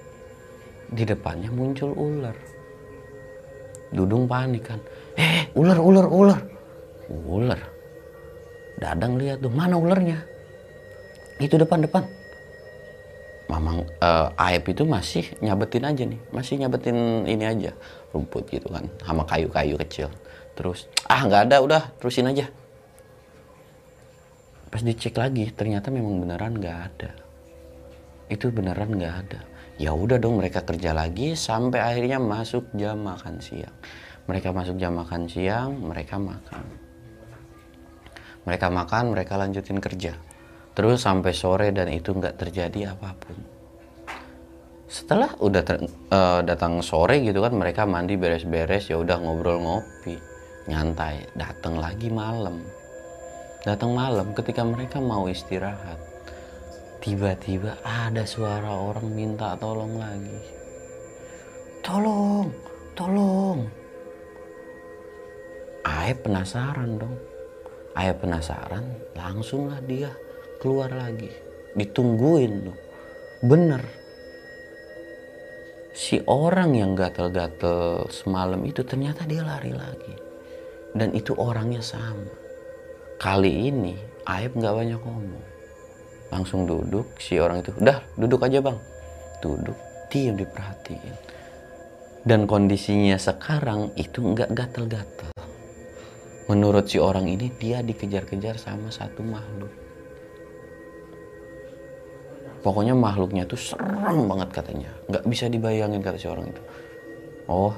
Di 0.92 1.08
depannya 1.08 1.48
muncul 1.48 1.96
ular. 1.96 2.36
Dudung 3.96 4.28
panik 4.28 4.68
kan. 4.68 4.84
Eh 5.16 5.48
ular 5.56 5.80
ular 5.80 6.08
ular. 6.12 6.42
Ular. 7.08 7.62
Dadang 8.84 9.16
lihat 9.16 9.40
tuh 9.40 9.50
mana 9.50 9.80
ularnya? 9.80 10.20
Itu 11.40 11.56
depan 11.56 11.88
depan 11.88 12.17
Mamang 13.48 13.88
uh, 14.04 14.28
Aep 14.36 14.76
itu 14.76 14.84
masih 14.84 15.24
nyabetin 15.40 15.88
aja 15.88 16.04
nih, 16.04 16.20
masih 16.36 16.60
nyabetin 16.60 17.24
ini 17.24 17.48
aja 17.48 17.72
rumput 18.12 18.44
gitu 18.52 18.68
kan, 18.68 18.92
sama 19.00 19.24
kayu-kayu 19.24 19.80
kecil. 19.80 20.12
Terus 20.52 20.92
ah 21.08 21.24
nggak 21.24 21.48
ada, 21.48 21.64
udah 21.64 21.82
terusin 21.96 22.28
aja. 22.28 22.52
Pas 24.68 24.84
dicek 24.84 25.16
lagi, 25.16 25.48
ternyata 25.56 25.88
memang 25.88 26.20
beneran 26.20 26.60
nggak 26.60 26.78
ada. 26.92 27.12
Itu 28.28 28.52
beneran 28.52 29.00
nggak 29.00 29.16
ada. 29.16 29.40
Ya 29.80 29.96
udah 29.96 30.20
dong 30.20 30.44
mereka 30.44 30.68
kerja 30.68 30.92
lagi 30.92 31.40
sampai 31.40 31.80
akhirnya 31.80 32.20
masuk 32.20 32.68
jam 32.76 33.00
makan 33.00 33.40
siang. 33.40 33.72
Mereka 34.28 34.52
masuk 34.52 34.76
jam 34.76 34.92
makan 34.92 35.32
siang, 35.32 35.72
mereka 35.88 36.20
makan. 36.20 36.68
Mereka 38.44 38.68
makan, 38.68 39.16
mereka 39.16 39.40
lanjutin 39.40 39.80
kerja 39.80 40.27
terus 40.78 41.02
sampai 41.02 41.34
sore 41.34 41.74
dan 41.74 41.90
itu 41.90 42.14
nggak 42.14 42.38
terjadi 42.38 42.94
apa 42.94 43.18
pun. 43.18 43.34
Setelah 44.86 45.34
udah 45.42 45.64
ter, 45.66 45.82
uh, 46.14 46.46
datang 46.46 46.86
sore 46.86 47.18
gitu 47.26 47.42
kan 47.42 47.58
mereka 47.58 47.90
mandi 47.90 48.14
beres-beres 48.14 48.86
ya 48.86 49.02
udah 49.02 49.18
ngobrol 49.18 49.58
ngopi 49.58 50.22
nyantai 50.70 51.26
datang 51.34 51.82
lagi 51.82 52.14
malam. 52.14 52.62
Datang 53.66 53.98
malam 53.98 54.38
ketika 54.38 54.62
mereka 54.62 55.02
mau 55.02 55.26
istirahat 55.26 55.98
tiba-tiba 57.02 57.74
ada 57.82 58.22
suara 58.22 58.70
orang 58.70 59.10
minta 59.10 59.58
tolong 59.58 59.98
lagi. 59.98 60.40
Tolong 61.82 62.54
tolong. 62.94 63.66
Aep 65.90 66.22
penasaran 66.22 67.02
dong. 67.02 67.18
Aep 67.98 68.22
penasaran 68.22 68.86
langsunglah 69.18 69.82
dia 69.82 70.14
keluar 70.58 70.90
lagi. 70.90 71.30
Ditungguin 71.78 72.54
loh. 72.66 72.78
Bener. 73.46 73.82
Si 75.94 76.22
orang 76.30 76.78
yang 76.78 76.94
gatel-gatel 76.94 78.10
semalam 78.14 78.62
itu 78.66 78.86
ternyata 78.86 79.26
dia 79.26 79.42
lari 79.42 79.74
lagi. 79.74 80.14
Dan 80.94 81.14
itu 81.14 81.34
orangnya 81.38 81.82
sama. 81.82 82.30
Kali 83.18 83.70
ini 83.70 83.98
Aib 84.30 84.58
nggak 84.58 84.76
banyak 84.78 85.02
ngomong. 85.02 85.46
Langsung 86.30 86.70
duduk 86.70 87.18
si 87.18 87.42
orang 87.42 87.66
itu 87.66 87.74
udah 87.78 87.98
duduk 88.18 88.46
aja 88.46 88.62
bang. 88.62 88.78
Duduk 89.42 89.78
diam 90.10 90.38
diperhatiin. 90.38 91.16
Dan 92.28 92.44
kondisinya 92.46 93.16
sekarang 93.16 93.94
itu 93.96 94.22
nggak 94.22 94.54
gatel-gatel. 94.54 95.32
Menurut 96.52 96.90
si 96.90 97.02
orang 97.02 97.26
ini 97.26 97.50
dia 97.58 97.82
dikejar-kejar 97.82 98.60
sama 98.60 98.92
satu 98.92 99.24
makhluk 99.24 99.87
pokoknya 102.62 102.94
makhluknya 102.98 103.44
tuh 103.46 103.60
serem 103.60 104.30
banget 104.30 104.50
katanya. 104.54 104.90
Nggak 105.10 105.24
bisa 105.28 105.46
dibayangin 105.50 106.02
kata 106.02 106.18
si 106.18 106.28
orang 106.30 106.50
itu. 106.50 106.62
Oh 107.48 107.74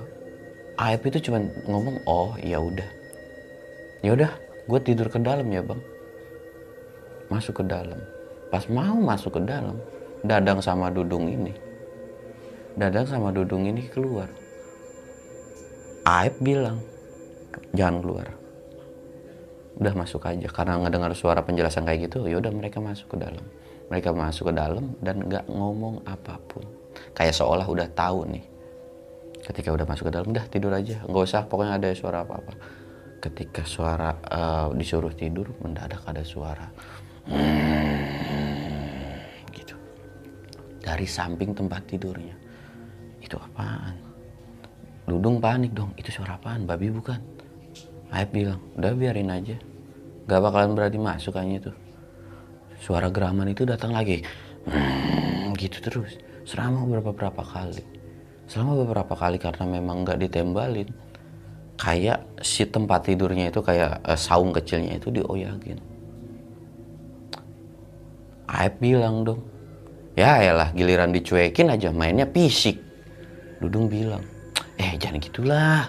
Aib 0.79 1.03
itu 1.03 1.29
cuman 1.29 1.51
ngomong 1.67 1.95
oh 2.07 2.31
ya 2.39 2.57
udah. 2.59 2.89
Ya 3.99 4.15
udah 4.15 4.31
gue 4.69 4.79
tidur 4.83 5.11
ke 5.11 5.19
dalam 5.19 5.47
ya 5.51 5.59
bang. 5.59 5.81
Masuk 7.27 7.59
ke 7.59 7.63
dalam. 7.67 7.99
Pas 8.47 8.63
mau 8.71 8.97
masuk 8.97 9.37
ke 9.37 9.41
dalam 9.43 9.77
dadang 10.23 10.59
sama 10.59 10.91
dudung 10.91 11.31
ini 11.31 11.69
dadang 12.79 13.03
sama 13.03 13.35
dudung 13.35 13.67
ini 13.67 13.91
keluar. 13.91 14.31
Aib 16.07 16.39
bilang 16.39 16.79
jangan 17.75 17.99
keluar. 17.99 18.27
Udah 19.79 19.93
masuk 19.95 20.23
aja 20.27 20.47
karena 20.47 20.79
ngedengar 20.79 21.11
suara 21.15 21.43
penjelasan 21.43 21.83
kayak 21.83 22.11
gitu 22.11 22.27
ya 22.27 22.39
udah 22.39 22.51
mereka 22.51 22.79
masuk 22.79 23.15
ke 23.15 23.17
dalam 23.19 23.43
mereka 23.89 24.13
masuk 24.13 24.53
ke 24.53 24.53
dalam 24.53 24.93
dan 25.01 25.25
nggak 25.25 25.49
ngomong 25.49 26.05
apa 26.05 26.37
pun. 26.45 26.61
Kayak 27.17 27.33
seolah 27.41 27.65
udah 27.65 27.89
tahu 27.97 28.29
nih. 28.29 28.45
Ketika 29.41 29.73
udah 29.73 29.89
masuk 29.89 30.07
ke 30.07 30.13
dalam 30.13 30.29
udah 30.29 30.45
tidur 30.45 30.69
aja. 30.69 31.01
Nggak 31.09 31.23
usah 31.25 31.41
pokoknya 31.49 31.81
ada 31.81 31.89
suara 31.97 32.21
apa 32.21 32.37
apa 32.37 32.53
ketika 33.19 33.67
suara 33.67 34.15
uh, 34.31 34.71
disuruh 34.71 35.11
tidur 35.11 35.49
mendadak 35.59 36.05
ada 36.05 36.21
suara. 36.21 36.69
Gitu. 39.49 39.75
Dari 40.85 41.07
samping 41.09 41.57
tempat 41.57 41.81
tidurnya. 41.89 42.37
Itu 43.19 43.41
apaan? 43.41 43.97
Dudung 45.09 45.41
panik 45.41 45.73
dong. 45.73 45.97
Itu 45.97 46.13
suara 46.13 46.37
apaan? 46.37 46.69
Babi 46.69 46.93
bukan? 46.93 47.19
Aib 48.13 48.29
bilang 48.31 48.61
udah 48.77 48.93
biarin 48.93 49.33
aja. 49.33 49.57
Gak 50.29 50.41
bakalan 50.45 50.77
berani 50.77 51.01
masuk 51.01 51.33
kayaknya 51.33 51.73
tuh 51.73 51.88
suara 52.79 53.11
geraman 53.11 53.51
itu 53.51 53.67
datang 53.67 53.91
lagi. 53.91 54.23
Hmm, 54.65 55.53
gitu 55.59 55.83
terus. 55.83 56.15
Selama 56.47 56.87
beberapa 56.87 57.11
berapa 57.13 57.43
kali? 57.43 57.83
Selama 58.49 58.81
beberapa 58.81 59.13
kali 59.13 59.37
karena 59.37 59.65
memang 59.69 60.01
nggak 60.01 60.19
ditembalin 60.25 60.89
kayak 61.79 62.43
si 62.43 62.67
tempat 62.67 63.07
tidurnya 63.07 63.53
itu 63.53 63.63
kayak 63.63 64.03
uh, 64.03 64.17
saung 64.19 64.51
kecilnya 64.51 64.97
itu 64.97 65.13
dioyagin. 65.13 65.79
Aib 68.49 68.81
bilang 68.81 69.23
dong. 69.23 69.45
Ya 70.17 70.41
elah 70.41 70.73
giliran 70.73 71.13
dicuekin 71.13 71.71
aja 71.71 71.93
mainnya 71.93 72.25
fisik. 72.25 72.81
Dudung 73.61 73.87
bilang 73.87 74.25
eh 74.75 74.97
jangan 74.97 75.21
gitulah. 75.21 75.87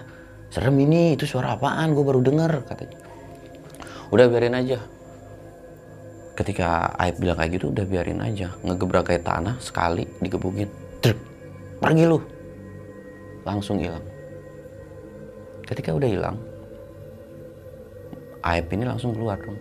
Serem 0.51 0.77
ini 0.83 1.15
itu 1.15 1.23
suara 1.23 1.55
apaan? 1.55 1.95
Gue 1.95 2.03
baru 2.03 2.21
denger 2.21 2.67
katanya. 2.67 2.99
Udah 4.11 4.27
biarin 4.27 4.55
aja 4.55 4.79
ketika 6.41 6.89
Aib 6.97 7.21
bilang 7.21 7.37
kayak 7.37 7.61
gitu 7.61 7.69
udah 7.69 7.85
biarin 7.85 8.19
aja. 8.19 8.49
Ngegebrak 8.65 9.13
kayak 9.13 9.23
tanah 9.23 9.55
sekali 9.61 10.09
digebukin 10.17 10.67
Truk, 11.01 11.17
pergi 11.77 12.05
lu. 12.09 12.17
Langsung 13.45 13.77
hilang. 13.77 14.03
Ketika 15.65 15.93
udah 15.93 16.09
hilang 16.09 16.37
Aib 18.41 18.73
ini 18.73 18.83
langsung 18.89 19.13
keluar 19.13 19.37
dong. 19.37 19.57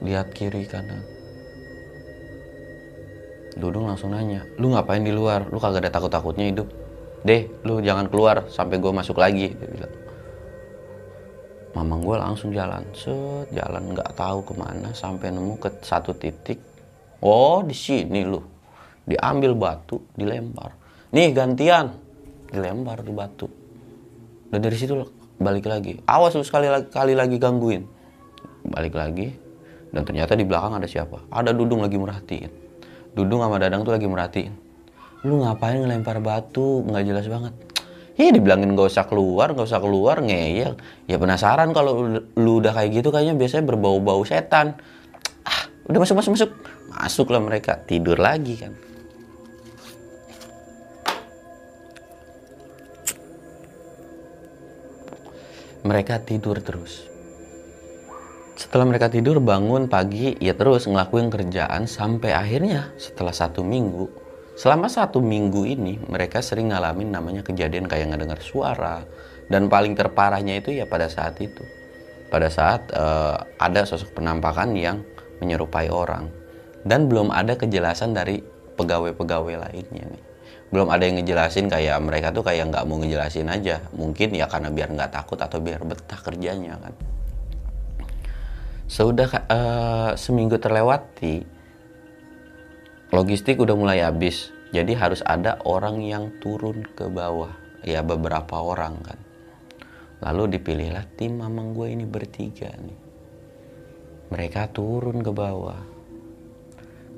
Lihat 0.00 0.32
kiri 0.32 0.64
kanan. 0.64 1.04
Dudung 3.60 3.92
langsung 3.92 4.16
nanya 4.16 4.48
lu 4.56 4.72
ngapain 4.72 5.04
di 5.04 5.12
luar? 5.12 5.44
Lu 5.52 5.60
kagak 5.60 5.84
ada 5.84 5.92
takut-takutnya 5.92 6.48
hidup. 6.48 6.68
Deh 7.20 7.44
lu 7.68 7.84
jangan 7.84 8.08
keluar 8.08 8.48
sampai 8.48 8.80
gue 8.80 8.88
masuk 8.88 9.20
lagi 9.20 9.52
dia 9.52 9.68
bilang 9.68 9.92
mamang 11.74 12.02
gue 12.02 12.16
langsung 12.18 12.50
jalan. 12.50 12.82
Set 12.94 13.50
jalan 13.54 13.94
nggak 13.94 14.14
tahu 14.18 14.42
ke 14.42 14.52
mana 14.58 14.90
sampai 14.94 15.30
nemu 15.30 15.54
ke 15.58 15.68
satu 15.82 16.14
titik. 16.14 16.58
Oh 17.22 17.62
di 17.62 17.76
sini 17.76 18.26
lu. 18.26 18.40
Diambil 19.06 19.54
batu 19.54 20.02
dilempar. 20.14 20.74
Nih 21.14 21.30
gantian. 21.34 21.94
Dilempar 22.50 23.02
tuh 23.02 23.14
batu. 23.14 23.48
Dan 24.50 24.60
dari 24.62 24.76
situ 24.78 24.98
balik 25.38 25.66
lagi. 25.70 25.98
Awas 26.06 26.34
lu 26.34 26.42
sekali 26.42 26.66
lagi 26.66 26.90
kali 26.90 27.14
lagi 27.14 27.36
gangguin. 27.38 27.86
Balik 28.66 28.94
lagi 28.94 29.30
dan 29.90 30.06
ternyata 30.06 30.38
di 30.38 30.46
belakang 30.46 30.78
ada 30.78 30.86
siapa? 30.86 31.26
Ada 31.30 31.50
dudung 31.54 31.82
lagi 31.82 31.98
merhatiin. 31.98 32.50
Dudung 33.14 33.42
sama 33.42 33.58
dadang 33.58 33.82
tuh 33.82 33.94
lagi 33.94 34.06
merhatiin. 34.06 34.54
Lu 35.26 35.42
ngapain 35.42 35.82
ngelempar 35.82 36.22
batu? 36.22 36.86
Nggak 36.86 37.04
jelas 37.04 37.26
banget 37.26 37.69
Iya 38.20 38.36
dibilangin 38.36 38.76
gak 38.76 38.92
usah 38.92 39.08
keluar, 39.08 39.56
gak 39.56 39.64
usah 39.64 39.80
keluar, 39.80 40.20
ngeyel. 40.20 40.76
Ya 41.08 41.16
penasaran 41.16 41.72
kalau 41.72 42.20
lu 42.36 42.52
udah 42.60 42.76
kayak 42.76 43.00
gitu 43.00 43.08
kayaknya 43.08 43.32
biasanya 43.32 43.64
berbau-bau 43.64 44.20
setan. 44.28 44.76
Ah, 45.40 45.64
udah 45.88 46.04
masuk 46.04 46.20
masuk 46.20 46.32
masuk. 46.36 46.50
Masuklah 46.92 47.40
mereka, 47.40 47.80
tidur 47.80 48.20
lagi 48.20 48.60
kan. 48.60 48.76
Mereka 55.80 56.20
tidur 56.28 56.60
terus. 56.60 57.08
Setelah 58.52 58.84
mereka 58.84 59.08
tidur 59.08 59.40
bangun 59.40 59.88
pagi 59.88 60.36
ya 60.36 60.52
terus 60.52 60.84
ngelakuin 60.84 61.32
kerjaan 61.32 61.88
sampai 61.88 62.36
akhirnya 62.36 62.92
setelah 63.00 63.32
satu 63.32 63.64
minggu 63.64 64.29
Selama 64.60 64.92
satu 64.92 65.24
minggu 65.24 65.64
ini 65.64 65.96
mereka 66.04 66.44
sering 66.44 66.68
ngalamin 66.68 67.08
namanya 67.08 67.40
kejadian 67.40 67.88
kayak 67.88 68.12
ngedengar 68.12 68.44
suara 68.44 69.08
dan 69.48 69.72
paling 69.72 69.96
terparahnya 69.96 70.60
itu 70.60 70.76
ya 70.76 70.84
pada 70.84 71.08
saat 71.08 71.40
itu. 71.40 71.64
Pada 72.28 72.52
saat 72.52 72.92
uh, 72.92 73.40
ada 73.56 73.88
sosok 73.88 74.20
penampakan 74.20 74.76
yang 74.76 75.00
menyerupai 75.40 75.88
orang 75.88 76.28
dan 76.84 77.08
belum 77.08 77.32
ada 77.32 77.56
kejelasan 77.56 78.12
dari 78.12 78.44
pegawai-pegawai 78.76 79.64
lainnya 79.64 80.04
nih. 80.12 80.22
Belum 80.68 80.92
ada 80.92 81.08
yang 81.08 81.24
ngejelasin 81.24 81.72
kayak 81.72 81.96
mereka 82.04 82.28
tuh 82.28 82.44
kayak 82.44 82.68
nggak 82.68 82.84
mau 82.84 83.00
ngejelasin 83.00 83.48
aja. 83.48 83.80
Mungkin 83.96 84.36
ya 84.36 84.44
karena 84.44 84.68
biar 84.68 84.92
nggak 84.92 85.08
takut 85.16 85.40
atau 85.40 85.56
biar 85.56 85.80
betah 85.88 86.20
kerjanya 86.20 86.76
kan. 86.76 86.92
Sudah 88.84 89.30
uh, 89.48 90.12
seminggu 90.20 90.60
terlewati, 90.60 91.48
logistik 93.10 93.58
udah 93.58 93.74
mulai 93.74 94.06
habis 94.06 94.54
jadi 94.70 94.94
harus 94.94 95.18
ada 95.26 95.58
orang 95.66 95.98
yang 95.98 96.30
turun 96.38 96.86
ke 96.94 97.10
bawah. 97.10 97.50
Ya 97.82 98.06
beberapa 98.06 98.62
orang 98.62 99.02
kan. 99.02 99.18
Lalu 100.22 100.58
dipilihlah 100.58 101.10
tim 101.18 101.42
mamang 101.42 101.74
gue 101.74 101.90
ini 101.90 102.06
bertiga 102.06 102.70
nih. 102.70 102.98
Mereka 104.30 104.70
turun 104.70 105.26
ke 105.26 105.32
bawah. 105.34 105.80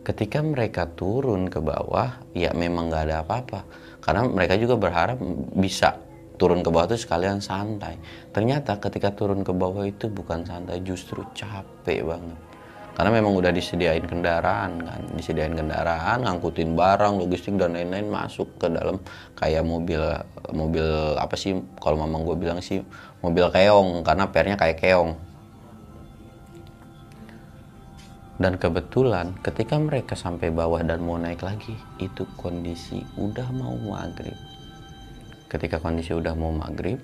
Ketika 0.02 0.40
mereka 0.40 0.88
turun 0.88 1.52
ke 1.52 1.60
bawah 1.60 2.24
ya 2.32 2.56
memang 2.56 2.88
nggak 2.88 3.04
ada 3.12 3.16
apa-apa. 3.20 3.60
Karena 4.00 4.24
mereka 4.24 4.56
juga 4.56 4.80
berharap 4.80 5.20
bisa 5.52 6.00
turun 6.40 6.64
ke 6.64 6.72
bawah 6.72 6.88
itu 6.88 7.04
sekalian 7.04 7.44
santai. 7.44 8.00
Ternyata 8.32 8.80
ketika 8.80 9.12
turun 9.12 9.44
ke 9.44 9.52
bawah 9.52 9.84
itu 9.84 10.08
bukan 10.08 10.40
santai 10.48 10.80
justru 10.80 11.20
capek 11.36 12.00
banget 12.00 12.51
karena 12.92 13.08
memang 13.08 13.32
udah 13.32 13.48
disediain 13.56 14.04
kendaraan 14.04 14.84
kan? 14.84 15.00
Disediain 15.16 15.56
kendaraan 15.56 16.28
ngangkutin 16.28 16.76
barang 16.76 17.24
logistik 17.24 17.56
dan 17.56 17.72
lain-lain 17.72 18.12
masuk 18.12 18.60
ke 18.60 18.68
dalam 18.68 19.00
kayak 19.32 19.64
mobil 19.64 20.00
mobil 20.52 21.16
apa 21.16 21.32
sih? 21.32 21.56
Kalau 21.80 21.96
mamang 21.96 22.28
gue 22.28 22.36
bilang 22.36 22.60
sih 22.60 22.84
mobil 23.24 23.48
keong 23.48 24.04
karena 24.04 24.28
pernya 24.28 24.60
kayak 24.60 24.76
keong. 24.76 25.16
Dan 28.36 28.60
kebetulan 28.60 29.40
ketika 29.40 29.80
mereka 29.80 30.12
sampai 30.12 30.52
bawah 30.52 30.82
dan 30.84 31.00
mau 31.00 31.16
naik 31.16 31.40
lagi 31.40 31.72
itu 31.96 32.28
kondisi 32.36 33.00
udah 33.16 33.48
mau 33.56 33.72
maghrib. 33.72 34.36
Ketika 35.48 35.80
kondisi 35.80 36.12
udah 36.12 36.36
mau 36.36 36.52
maghrib 36.52 37.00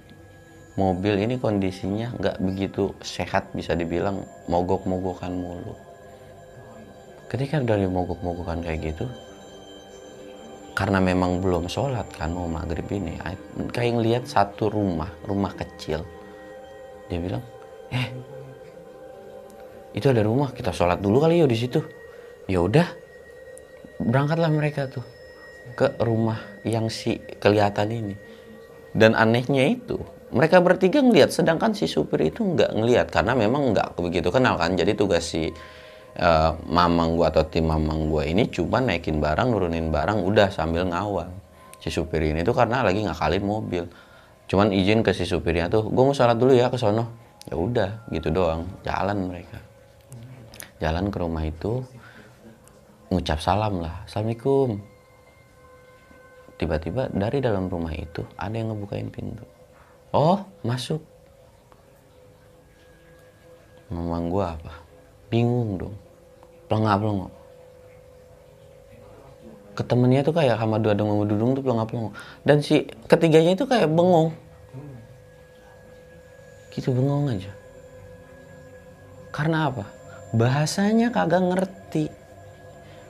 mobil 0.79 1.19
ini 1.19 1.43
kondisinya 1.43 2.15
nggak 2.15 2.39
begitu 2.39 2.95
sehat 3.03 3.51
bisa 3.51 3.75
dibilang 3.75 4.23
mogok-mogokan 4.47 5.35
mulu. 5.35 5.75
Ketika 7.27 7.59
dari 7.61 7.91
mogok-mogokan 7.91 8.63
kayak 8.63 8.95
gitu 8.95 9.11
karena 10.79 11.03
memang 11.03 11.43
belum 11.43 11.67
sholat 11.67 12.07
kan 12.15 12.31
mau 12.31 12.47
maghrib 12.47 12.87
ini 12.95 13.19
kayak 13.75 13.93
ngeliat 13.99 14.25
satu 14.31 14.71
rumah 14.71 15.11
rumah 15.27 15.51
kecil. 15.59 16.07
Dia 17.11 17.19
bilang 17.19 17.43
eh 17.91 18.15
itu 19.99 20.07
ada 20.07 20.23
rumah 20.23 20.55
kita 20.55 20.71
sholat 20.71 21.03
dulu 21.03 21.19
kali 21.19 21.43
ya 21.43 21.51
di 21.51 21.59
situ. 21.59 21.83
Ya 22.47 22.63
udah 22.63 22.87
berangkatlah 23.99 24.55
mereka 24.55 24.87
tuh 24.87 25.03
ke 25.75 25.99
rumah 25.99 26.39
yang 26.63 26.87
si 26.87 27.19
kelihatan 27.43 27.91
ini. 27.91 28.15
Dan 28.95 29.19
anehnya 29.19 29.69
itu 29.69 30.01
mereka 30.29 30.61
bertiga 30.61 31.01
ngelihat 31.01 31.33
sedangkan 31.33 31.73
si 31.73 31.89
supir 31.89 32.29
itu 32.29 32.45
nggak 32.45 32.77
ngelihat 32.77 33.09
karena 33.09 33.33
memang 33.33 33.73
nggak 33.73 33.97
begitu 33.97 34.29
kenal 34.29 34.61
kan. 34.61 34.77
Jadi 34.77 34.93
tugas 34.93 35.25
si 35.25 35.49
uh, 36.21 36.53
mamang 36.69 37.17
gua 37.17 37.33
atau 37.33 37.45
tim 37.49 37.65
mamang 37.65 38.13
gua 38.13 38.29
ini 38.29 38.45
cuma 38.53 38.85
naikin 38.85 39.21
barang 39.21 39.49
nurunin 39.49 39.89
barang 39.89 40.21
udah 40.21 40.53
sambil 40.53 40.85
ngawal 40.85 41.33
si 41.81 41.89
supir 41.89 42.21
ini 42.21 42.45
tuh 42.45 42.53
karena 42.53 42.85
lagi 42.85 43.05
ngakalin 43.05 43.45
mobil. 43.45 43.85
Cuman 44.49 44.73
izin 44.73 45.05
ke 45.05 45.13
si 45.13 45.29
supirnya 45.29 45.69
tuh 45.69 45.93
gue 45.93 46.05
mau 46.05 46.17
salat 46.17 46.41
dulu 46.41 46.57
ya 46.57 46.73
ke 46.73 46.81
sono. 46.81 47.05
Ya 47.49 47.57
udah 47.57 48.09
gitu 48.09 48.33
doang. 48.33 48.65
Jalan 48.81 49.29
mereka. 49.29 49.61
Jalan 50.81 51.13
ke 51.13 51.17
rumah 51.21 51.45
itu 51.45 51.85
ngucap 53.13 53.45
salam 53.45 53.85
lah. 53.85 54.09
Assalamualaikum. 54.09 54.81
Tiba-tiba 56.57 57.13
dari 57.13 57.45
dalam 57.45 57.69
rumah 57.69 57.93
itu 57.93 58.25
ada 58.41 58.57
yang 58.57 58.73
ngebukain 58.73 59.13
pintu 59.13 59.58
oh 60.13 60.45
masuk. 60.65 61.01
Mamang 63.89 64.29
gua 64.29 64.55
apa? 64.57 64.73
Bingung 65.33 65.81
dong. 65.81 65.97
Pelengap 66.69 67.01
pelengok 67.01 67.33
ketemennya 69.79 70.27
tuh 70.27 70.35
kayak 70.35 70.59
sama 70.59 70.83
dua 70.83 70.99
dong 70.99 71.23
dudung 71.23 71.55
tuh 71.55 71.63
pelengap 71.63 71.87
pelengok 71.87 72.11
dan 72.43 72.59
si 72.59 72.83
ketiganya 73.07 73.55
itu 73.55 73.63
kayak 73.63 73.87
bengong. 73.87 74.35
Gitu 76.75 76.91
bengong 76.91 77.31
aja. 77.31 77.55
Karena 79.31 79.71
apa? 79.71 79.87
Bahasanya 80.35 81.15
kagak 81.15 81.47
ngerti. 81.47 82.11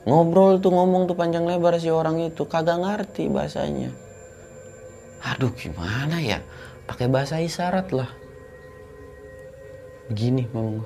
Ngobrol 0.05 0.61
tuh 0.61 0.69
ngomong 0.77 1.09
tuh 1.09 1.17
panjang 1.17 1.49
lebar 1.49 1.81
si 1.81 1.89
orang 1.89 2.21
itu 2.21 2.45
kagak 2.45 2.85
ngerti 2.85 3.33
bahasanya 3.33 3.89
aduh 5.23 5.53
gimana 5.55 6.19
ya? 6.23 6.39
Pakai 6.89 7.11
bahasa 7.11 7.43
isyarat 7.43 7.93
lah. 7.93 8.09
Begini 10.09 10.49
mama 10.51 10.85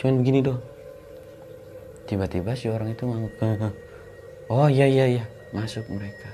cuman 0.00 0.24
begini 0.24 0.40
doang. 0.40 0.64
Tiba-tiba 2.08 2.56
si 2.56 2.72
orang 2.72 2.96
itu 2.96 3.04
ngangguk 3.04 3.34
oh 4.54 4.68
iya 4.70 4.88
iya 4.88 5.20
iya. 5.20 5.24
Masuk 5.52 5.84
mereka. 5.92 6.30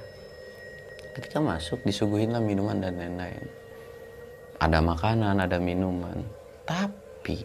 Ketika 1.17 1.41
masuk 1.41 1.81
disuguhin 1.83 2.31
lah 2.31 2.45
minuman 2.45 2.79
dan 2.79 3.01
lain-lain. 3.01 3.43
Ada 4.61 4.79
makanan 4.85 5.41
ada 5.41 5.59
minuman. 5.59 6.23
Tapi 6.69 7.43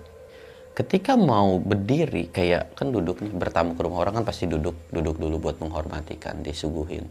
ketika 0.72 1.20
mau 1.20 1.60
berdiri 1.60 2.32
kayak 2.32 2.76
kan 2.80 2.96
duduk 2.96 3.20
nih 3.20 3.34
bertamu 3.36 3.76
ke 3.76 3.82
rumah 3.84 4.08
orang 4.08 4.22
kan 4.22 4.26
pasti 4.28 4.48
duduk 4.48 4.76
duduk 4.88 5.20
dulu 5.20 5.36
buat 5.38 5.60
menghormati 5.60 6.16
kan 6.16 6.40
disuguhin 6.40 7.04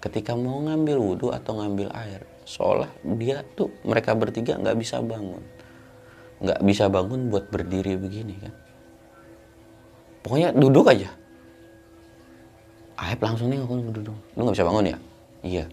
ketika 0.00 0.36
mau 0.36 0.60
ngambil 0.62 0.96
wudhu 1.00 1.28
atau 1.32 1.56
ngambil 1.58 1.88
air 1.96 2.22
seolah 2.46 2.86
dia 3.18 3.42
tuh 3.58 3.74
mereka 3.82 4.14
bertiga 4.14 4.54
nggak 4.54 4.78
bisa 4.78 5.02
bangun. 5.02 5.42
Nggak 6.38 6.60
bisa 6.62 6.86
bangun 6.86 7.32
buat 7.32 7.50
berdiri 7.50 7.98
begini 7.98 8.34
kan? 8.38 8.54
Pokoknya 10.22 10.54
duduk 10.54 10.86
aja. 10.86 11.10
Aib 12.96 13.20
langsung 13.20 13.50
nih 13.52 13.60
aku 13.60 13.92
duduk. 13.92 14.16
Lu 14.38 14.40
nggak 14.46 14.56
bisa 14.56 14.66
bangun 14.68 14.84
ya? 14.94 14.98
Iya. 15.42 15.64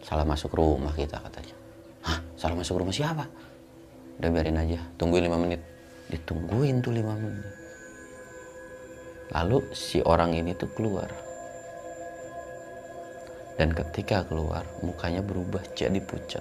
Salah 0.00 0.24
masuk 0.24 0.56
rumah 0.56 0.96
kita 0.96 1.20
katanya. 1.20 1.54
Hah? 2.00 2.18
Salah 2.34 2.56
masuk 2.56 2.80
rumah 2.80 2.94
siapa? 2.94 3.28
Udah 4.18 4.30
biarin 4.32 4.56
aja 4.56 4.80
tungguin 4.96 5.28
lima 5.28 5.36
menit. 5.36 5.60
Ditungguin 6.08 6.80
tuh 6.80 6.96
lima 6.96 7.12
menit. 7.14 7.46
Lalu 9.30 9.62
si 9.76 10.02
orang 10.02 10.34
ini 10.34 10.56
tuh 10.58 10.66
keluar 10.74 11.29
dan 13.60 13.76
ketika 13.76 14.24
keluar 14.24 14.64
mukanya 14.80 15.20
berubah 15.20 15.60
jadi 15.76 16.00
pucat. 16.00 16.40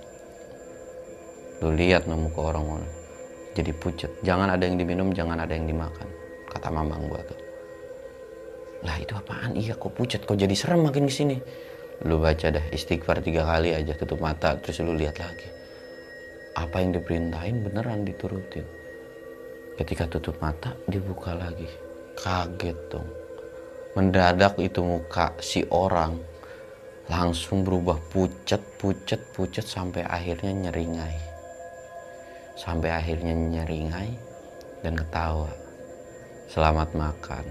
Lu 1.59 1.75
lihat 1.75 2.07
nemu 2.07 2.31
ke 2.31 2.39
orang 2.39 2.63
mana 2.63 2.89
jadi 3.59 3.75
pucat. 3.75 4.07
Jangan 4.23 4.55
ada 4.55 4.63
yang 4.63 4.79
diminum 4.79 5.11
jangan 5.11 5.35
ada 5.35 5.51
yang 5.51 5.67
dimakan 5.67 6.07
kata 6.47 6.71
mamang 6.71 7.11
gua 7.11 7.19
tuh. 7.27 7.35
Lah 8.87 8.95
itu 8.95 9.11
apaan? 9.11 9.59
Iya 9.59 9.75
kok 9.75 9.91
pucat? 9.91 10.23
Kok 10.23 10.39
jadi 10.39 10.55
serem 10.55 10.87
makin 10.87 11.11
ke 11.11 11.13
sini 11.13 11.37
lu 12.07 12.23
baca 12.23 12.47
dah 12.47 12.63
istighfar 12.71 13.19
tiga 13.19 13.43
kali 13.43 13.75
aja 13.75 13.91
tutup 13.91 14.23
mata 14.23 14.55
terus 14.55 14.79
lu 14.79 14.95
lihat 14.95 15.19
lagi. 15.19 15.51
Apa 16.55 16.79
yang 16.79 16.95
diperintahin 16.95 17.59
beneran 17.59 18.07
diturutin. 18.07 18.63
Ketika 19.75 20.07
tutup 20.07 20.39
mata 20.39 20.71
dibuka 20.87 21.35
lagi. 21.35 21.67
Kaget 22.15 22.79
dong. 22.87 23.07
Mendadak 23.99 24.55
itu 24.63 24.79
muka 24.79 25.35
si 25.43 25.67
orang 25.67 26.38
langsung 27.09 27.65
berubah 27.65 27.97
pucat 28.13 28.61
pucat 28.77 29.17
pucat 29.33 29.65
sampai 29.65 30.05
akhirnya 30.05 30.69
nyeringai. 30.69 31.17
Sampai 32.53 32.93
akhirnya 32.93 33.33
nyeringai 33.33 34.13
dan 34.85 34.93
ketawa. 34.93 35.49
Selamat 36.45 36.93
makan. 36.93 37.45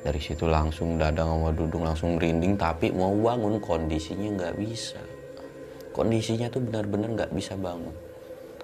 Dari 0.00 0.16
situ 0.16 0.48
langsung 0.48 0.96
dada 0.96 1.28
mau 1.28 1.52
duduk 1.52 1.84
langsung 1.84 2.16
merinding 2.16 2.56
tapi 2.56 2.88
mau 2.88 3.12
bangun 3.12 3.60
kondisinya 3.60 4.32
nggak 4.40 4.54
bisa. 4.56 5.00
Kondisinya 5.92 6.48
tuh 6.48 6.64
benar-benar 6.64 7.12
nggak 7.12 7.32
bisa 7.36 7.52
bangun. 7.52 7.92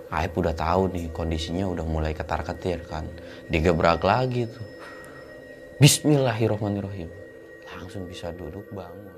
Aib 0.08 0.32
udah 0.32 0.56
tahu 0.56 0.96
nih 0.96 1.12
kondisinya 1.12 1.68
udah 1.68 1.84
mulai 1.84 2.16
ketar-ketir 2.16 2.88
kan. 2.88 3.04
Digebrak 3.52 4.00
lagi 4.00 4.48
tuh. 4.48 4.64
Bismillahirrohmanirrohim 5.76 7.10
langsung 7.74 8.06
bisa 8.06 8.30
duduk 8.30 8.64
bangun 8.70 9.13